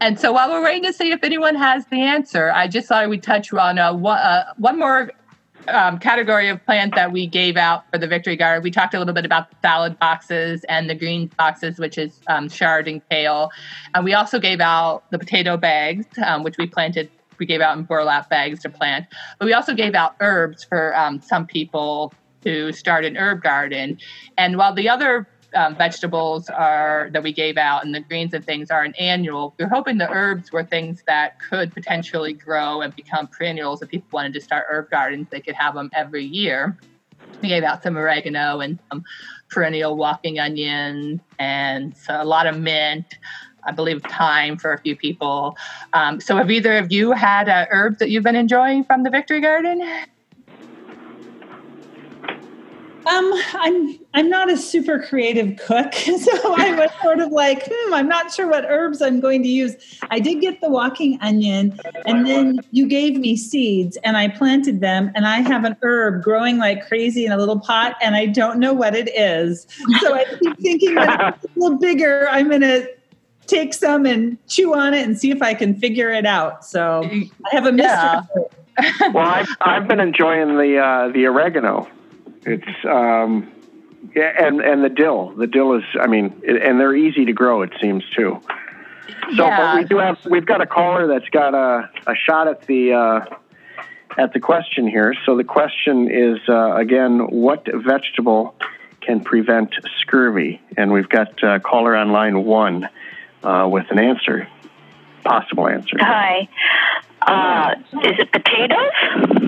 And 0.00 0.18
so 0.18 0.32
while 0.32 0.48
we're 0.48 0.62
waiting 0.62 0.84
to 0.84 0.92
see 0.92 1.10
if 1.10 1.24
anyone 1.24 1.56
has 1.56 1.86
the 1.86 2.00
answer, 2.00 2.52
I 2.52 2.68
just 2.68 2.88
thought 2.88 3.08
we'd 3.08 3.22
touch 3.22 3.52
on 3.52 3.78
uh, 3.78 3.92
one, 3.92 4.18
uh, 4.18 4.52
one 4.56 4.78
more 4.78 5.10
um, 5.66 5.98
category 5.98 6.48
of 6.48 6.64
plant 6.64 6.94
that 6.94 7.10
we 7.12 7.26
gave 7.26 7.56
out 7.56 7.84
for 7.90 7.98
the 7.98 8.06
Victory 8.06 8.36
Guard. 8.36 8.62
We 8.62 8.70
talked 8.70 8.94
a 8.94 8.98
little 8.98 9.14
bit 9.14 9.24
about 9.24 9.50
the 9.50 9.56
salad 9.60 9.98
boxes 9.98 10.64
and 10.68 10.88
the 10.88 10.94
green 10.94 11.30
boxes, 11.36 11.78
which 11.78 11.98
is 11.98 12.20
um, 12.28 12.48
chard 12.48 12.86
and 12.86 13.06
kale. 13.10 13.50
And 13.94 14.04
we 14.04 14.14
also 14.14 14.38
gave 14.38 14.60
out 14.60 15.02
the 15.10 15.18
potato 15.18 15.56
bags, 15.56 16.06
um, 16.24 16.42
which 16.42 16.58
we 16.58 16.66
planted. 16.66 17.10
We 17.38 17.46
gave 17.46 17.60
out 17.60 17.76
in 17.76 17.84
burlap 17.84 18.28
bags 18.30 18.60
to 18.62 18.68
plant. 18.68 19.06
But 19.38 19.46
we 19.46 19.52
also 19.52 19.74
gave 19.74 19.94
out 19.94 20.16
herbs 20.20 20.64
for 20.64 20.96
um, 20.96 21.20
some 21.20 21.46
people 21.46 22.12
to 22.42 22.72
start 22.72 23.04
an 23.04 23.16
herb 23.16 23.42
garden. 23.42 23.98
And 24.36 24.56
while 24.56 24.74
the 24.74 24.88
other 24.88 25.28
um, 25.54 25.76
vegetables 25.76 26.48
are 26.48 27.08
that 27.12 27.22
we 27.22 27.32
gave 27.32 27.56
out 27.56 27.84
and 27.84 27.94
the 27.94 28.00
greens 28.00 28.34
and 28.34 28.44
things 28.44 28.70
are 28.70 28.82
an 28.82 28.94
annual. 28.98 29.54
We 29.58 29.64
are 29.64 29.68
hoping 29.68 29.98
the 29.98 30.10
herbs 30.10 30.52
were 30.52 30.64
things 30.64 31.02
that 31.06 31.38
could 31.40 31.72
potentially 31.72 32.32
grow 32.32 32.80
and 32.80 32.94
become 32.94 33.26
perennials. 33.26 33.82
If 33.82 33.88
people 33.88 34.08
wanted 34.12 34.34
to 34.34 34.40
start 34.40 34.66
herb 34.68 34.90
gardens, 34.90 35.28
they 35.30 35.40
could 35.40 35.54
have 35.54 35.74
them 35.74 35.90
every 35.94 36.24
year. 36.24 36.76
We 37.42 37.48
gave 37.48 37.62
out 37.62 37.82
some 37.82 37.96
oregano 37.96 38.60
and 38.60 38.78
some 38.90 39.04
perennial 39.50 39.96
walking 39.96 40.38
onion 40.38 41.20
and 41.38 41.94
a 42.08 42.24
lot 42.24 42.46
of 42.46 42.58
mint. 42.58 43.18
I 43.64 43.72
believe 43.72 44.02
thyme 44.02 44.56
for 44.56 44.72
a 44.72 44.78
few 44.78 44.96
people. 44.96 45.56
Um, 45.92 46.20
so, 46.20 46.36
have 46.36 46.50
either 46.50 46.78
of 46.78 46.90
you 46.90 47.12
had 47.12 47.48
uh, 47.48 47.66
herbs 47.70 47.98
that 47.98 48.08
you've 48.08 48.24
been 48.24 48.36
enjoying 48.36 48.84
from 48.84 49.02
the 49.02 49.10
Victory 49.10 49.40
Garden? 49.40 49.82
Um, 53.08 53.32
I'm 53.54 53.98
I'm 54.14 54.28
not 54.28 54.50
a 54.50 54.56
super 54.56 55.02
creative 55.02 55.56
cook, 55.56 55.94
so 55.94 56.54
I 56.54 56.74
was 56.74 56.90
sort 57.02 57.20
of 57.20 57.30
like, 57.30 57.66
hmm, 57.70 57.94
I'm 57.94 58.08
not 58.08 58.32
sure 58.32 58.48
what 58.48 58.64
herbs 58.68 59.00
I'm 59.00 59.20
going 59.20 59.42
to 59.44 59.48
use. 59.48 59.76
I 60.10 60.18
did 60.18 60.40
get 60.40 60.60
the 60.60 60.68
walking 60.68 61.18
onion, 61.22 61.78
and 62.04 62.26
then 62.26 62.60
you 62.70 62.86
gave 62.86 63.16
me 63.16 63.36
seeds, 63.36 63.96
and 64.04 64.16
I 64.16 64.28
planted 64.28 64.80
them, 64.80 65.10
and 65.14 65.26
I 65.26 65.40
have 65.40 65.64
an 65.64 65.76
herb 65.82 66.22
growing 66.22 66.58
like 66.58 66.86
crazy 66.86 67.24
in 67.24 67.32
a 67.32 67.38
little 67.38 67.58
pot, 67.58 67.96
and 68.02 68.14
I 68.14 68.26
don't 68.26 68.58
know 68.58 68.74
what 68.74 68.94
it 68.94 69.08
is. 69.16 69.66
So 70.00 70.14
I 70.14 70.24
keep 70.24 70.58
thinking 70.58 70.94
that 70.96 71.38
it's 71.42 71.56
a 71.56 71.58
little 71.58 71.78
bigger. 71.78 72.28
I'm 72.28 72.50
gonna 72.50 72.86
take 73.46 73.72
some 73.72 74.04
and 74.04 74.36
chew 74.48 74.74
on 74.74 74.92
it 74.92 75.06
and 75.06 75.18
see 75.18 75.30
if 75.30 75.40
I 75.40 75.54
can 75.54 75.74
figure 75.74 76.10
it 76.10 76.26
out. 76.26 76.64
So 76.64 77.02
I 77.04 77.54
have 77.54 77.64
a 77.64 77.72
mystery. 77.72 78.44
Yeah. 78.76 79.08
well, 79.12 79.26
I've, 79.26 79.48
I've 79.62 79.88
been 79.88 80.00
enjoying 80.00 80.58
the 80.58 80.78
uh, 80.78 81.08
the 81.08 81.26
oregano. 81.26 81.88
It's 82.44 82.84
um, 82.84 83.50
yeah, 84.14 84.32
and 84.38 84.60
and 84.60 84.84
the 84.84 84.88
dill. 84.88 85.34
The 85.36 85.46
dill 85.46 85.74
is, 85.74 85.84
I 86.00 86.06
mean, 86.06 86.42
and 86.46 86.80
they're 86.80 86.96
easy 86.96 87.24
to 87.26 87.32
grow. 87.32 87.62
It 87.62 87.72
seems 87.80 88.04
too. 88.16 88.40
So, 89.36 89.44
yeah. 89.44 89.74
but 89.74 89.76
we 89.76 89.84
do 89.84 89.98
have 89.98 90.18
we've 90.26 90.46
got 90.46 90.60
a 90.60 90.66
caller 90.66 91.06
that's 91.06 91.28
got 91.30 91.54
a, 91.54 91.90
a 92.06 92.14
shot 92.14 92.48
at 92.48 92.66
the 92.66 92.92
uh, 92.92 93.36
at 94.16 94.32
the 94.32 94.40
question 94.40 94.86
here. 94.86 95.14
So 95.26 95.36
the 95.36 95.44
question 95.44 96.10
is 96.10 96.38
uh, 96.48 96.76
again, 96.76 97.18
what 97.18 97.66
vegetable 97.72 98.54
can 99.00 99.22
prevent 99.22 99.74
scurvy? 100.00 100.60
And 100.76 100.92
we've 100.92 101.08
got 101.08 101.42
uh, 101.42 101.58
caller 101.60 101.96
on 101.96 102.12
line 102.12 102.44
one 102.44 102.88
uh, 103.42 103.68
with 103.70 103.86
an 103.90 103.98
answer, 103.98 104.48
possible 105.24 105.68
answer. 105.68 105.96
Hi. 106.00 106.48
Uh, 107.22 107.74
is 108.04 108.18
it 108.18 108.32
potatoes? 108.32 108.92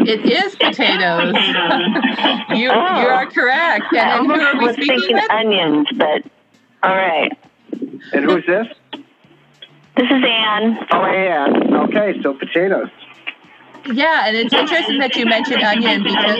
It 0.07 0.27
is 0.27 0.57
potatoes. 0.57 1.35
you 2.59 2.69
oh. 2.71 3.01
you 3.01 3.09
are 3.09 3.27
correct. 3.31 3.87
And, 3.93 4.31
and 4.31 4.43
who 4.43 4.67
was 4.67 4.77
thinking 4.77 5.17
with? 5.17 5.31
onions, 5.31 5.87
but 5.97 6.23
all 6.83 6.95
right. 6.97 7.33
And 8.13 8.25
who's 8.25 8.45
this? 8.47 8.67
This 9.97 10.07
is 10.11 10.25
Anne. 10.27 10.79
Oh, 10.93 11.05
Anne. 11.05 11.75
Okay, 11.75 12.21
so 12.23 12.35
potatoes. 12.35 12.89
Yeah, 13.93 14.27
and 14.27 14.37
it's 14.37 14.53
interesting 14.53 14.99
that 14.99 15.17
you 15.17 15.27
mentioned 15.27 15.63
onion 15.63 16.03
because. 16.03 16.39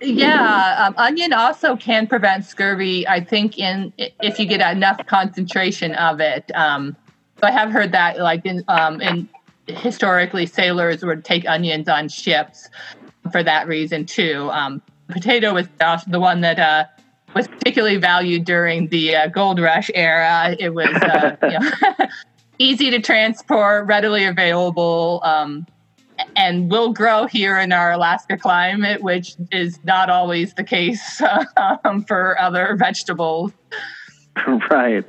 Yeah, 0.00 0.84
um, 0.86 0.94
onion 0.98 1.32
also 1.32 1.76
can 1.76 2.06
prevent 2.06 2.44
scurvy. 2.44 3.08
I 3.08 3.24
think 3.24 3.58
in 3.58 3.92
if 3.96 4.38
you 4.38 4.46
get 4.46 4.60
enough 4.76 5.04
concentration 5.06 5.94
of 5.94 6.20
it. 6.20 6.50
Um, 6.54 6.96
I 7.42 7.50
have 7.50 7.70
heard 7.70 7.92
that, 7.92 8.18
like 8.18 8.46
in 8.46 8.64
um, 8.68 9.00
in 9.00 9.28
historically, 9.66 10.46
sailors 10.46 11.04
would 11.04 11.24
take 11.24 11.48
onions 11.48 11.88
on 11.88 12.08
ships 12.08 12.68
for 13.32 13.42
that 13.42 13.66
reason 13.66 14.06
too. 14.06 14.50
Um, 14.52 14.82
potato 15.08 15.54
was 15.54 15.68
the 16.06 16.20
one 16.20 16.40
that 16.42 16.58
uh, 16.58 16.84
was 17.34 17.48
particularly 17.48 17.96
valued 17.96 18.44
during 18.44 18.88
the 18.88 19.16
uh, 19.16 19.26
gold 19.28 19.60
rush 19.60 19.90
era. 19.94 20.56
It 20.58 20.74
was 20.74 20.88
uh, 20.88 21.36
you 21.42 21.58
know, 21.58 22.06
easy 22.58 22.90
to 22.90 23.00
transport, 23.00 23.86
readily 23.86 24.24
available, 24.24 25.20
um, 25.24 25.66
and 26.36 26.70
will 26.70 26.92
grow 26.92 27.26
here 27.26 27.58
in 27.58 27.72
our 27.72 27.92
Alaska 27.92 28.36
climate, 28.36 29.02
which 29.02 29.34
is 29.50 29.78
not 29.84 30.10
always 30.10 30.54
the 30.54 30.64
case 30.64 31.20
um, 31.84 32.04
for 32.04 32.40
other 32.40 32.76
vegetables. 32.76 33.52
Right. 34.70 35.04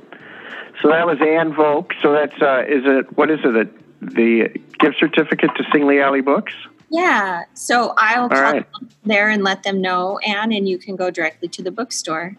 So 0.82 0.88
that 0.88 1.06
was 1.06 1.18
Ann 1.20 1.54
Volk. 1.54 1.92
So 2.02 2.12
that's 2.12 2.40
uh, 2.40 2.62
is 2.68 2.82
it? 2.84 3.16
What 3.16 3.30
is 3.30 3.40
it? 3.44 3.68
The 4.00 4.48
gift 4.78 4.96
certificate 4.98 5.50
to 5.56 5.64
Sing 5.72 5.86
Lee 5.86 6.00
Alley 6.00 6.20
Books. 6.20 6.52
Yeah. 6.90 7.44
So 7.54 7.94
I'll 7.96 8.28
call 8.28 8.40
right. 8.40 8.66
there 9.04 9.28
and 9.28 9.42
let 9.42 9.62
them 9.62 9.80
know, 9.80 10.18
Anne, 10.18 10.52
and 10.52 10.68
you 10.68 10.78
can 10.78 10.96
go 10.96 11.10
directly 11.10 11.48
to 11.48 11.62
the 11.62 11.70
bookstore. 11.70 12.36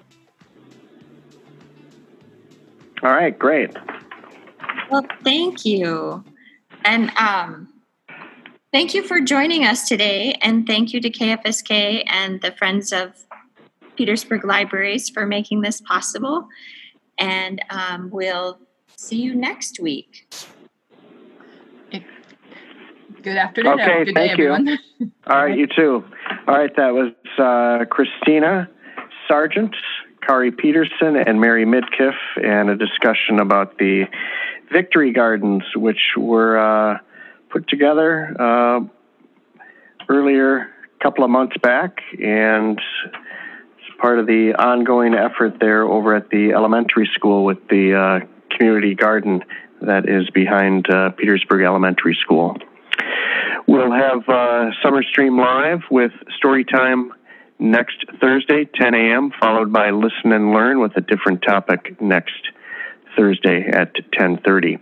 All 3.03 3.11
right. 3.11 3.37
Great. 3.37 3.75
Well, 4.89 5.05
thank 5.23 5.65
you, 5.65 6.23
and 6.85 7.11
um, 7.17 7.67
thank 8.71 8.93
you 8.93 9.03
for 9.03 9.19
joining 9.19 9.65
us 9.65 9.87
today, 9.87 10.37
and 10.41 10.65
thank 10.65 10.93
you 10.93 11.01
to 11.01 11.09
KFSK 11.09 12.03
and 12.07 12.41
the 12.41 12.53
Friends 12.53 12.93
of 12.93 13.11
Petersburg 13.97 14.45
Libraries 14.45 15.09
for 15.09 15.25
making 15.25 15.61
this 15.61 15.81
possible 15.81 16.47
and 17.17 17.61
um, 17.69 18.09
we'll 18.11 18.59
see 18.95 19.17
you 19.17 19.35
next 19.35 19.79
week. 19.79 20.27
Good 23.23 23.35
afternoon. 23.35 23.81
Okay, 23.81 24.05
Good 24.05 24.15
thank 24.15 24.37
day, 24.37 24.43
you. 24.43 24.53
Everyone. 24.53 24.79
All 25.27 25.45
right, 25.45 25.57
you 25.57 25.67
too. 25.67 26.03
All 26.47 26.55
right, 26.55 26.73
that 26.77 26.93
was 26.93 27.11
uh, 27.37 27.85
Christina 27.89 28.69
Sargent, 29.27 29.75
Kari 30.25 30.51
Peterson, 30.51 31.17
and 31.17 31.41
Mary 31.41 31.65
Midkiff, 31.65 32.15
and 32.41 32.69
a 32.69 32.75
discussion 32.75 33.39
about 33.39 33.77
the 33.79 34.05
Victory 34.71 35.11
Gardens, 35.11 35.63
which 35.75 35.99
were 36.15 36.57
uh, 36.57 36.99
put 37.49 37.67
together 37.67 38.33
uh, 38.39 38.79
earlier, 40.09 40.59
a 40.59 41.03
couple 41.03 41.23
of 41.23 41.29
months 41.29 41.57
back, 41.61 41.97
and 42.23 42.79
part 43.97 44.19
of 44.19 44.27
the 44.27 44.53
ongoing 44.57 45.13
effort 45.13 45.59
there 45.59 45.83
over 45.83 46.15
at 46.15 46.29
the 46.29 46.51
elementary 46.53 47.09
school 47.13 47.45
with 47.45 47.67
the 47.69 47.93
uh, 47.93 48.55
community 48.55 48.95
garden 48.95 49.43
that 49.81 50.07
is 50.09 50.29
behind 50.31 50.89
uh, 50.89 51.11
Petersburg 51.11 51.61
Elementary 51.63 52.17
School. 52.21 52.55
We'll 53.67 53.91
have 53.91 54.27
uh, 54.27 54.69
Summer 54.81 55.03
Stream 55.03 55.37
Live 55.37 55.81
with 55.91 56.11
story 56.37 56.63
time 56.63 57.11
next 57.59 58.05
Thursday, 58.19 58.65
10 58.75 58.93
a.m., 58.93 59.31
followed 59.39 59.73
by 59.73 59.89
Listen 59.89 60.31
and 60.31 60.51
Learn 60.51 60.79
with 60.79 60.95
a 60.95 61.01
different 61.01 61.41
topic 61.41 61.99
next 62.01 62.49
Thursday 63.15 63.67
at 63.67 63.93
10:30. 64.13 64.79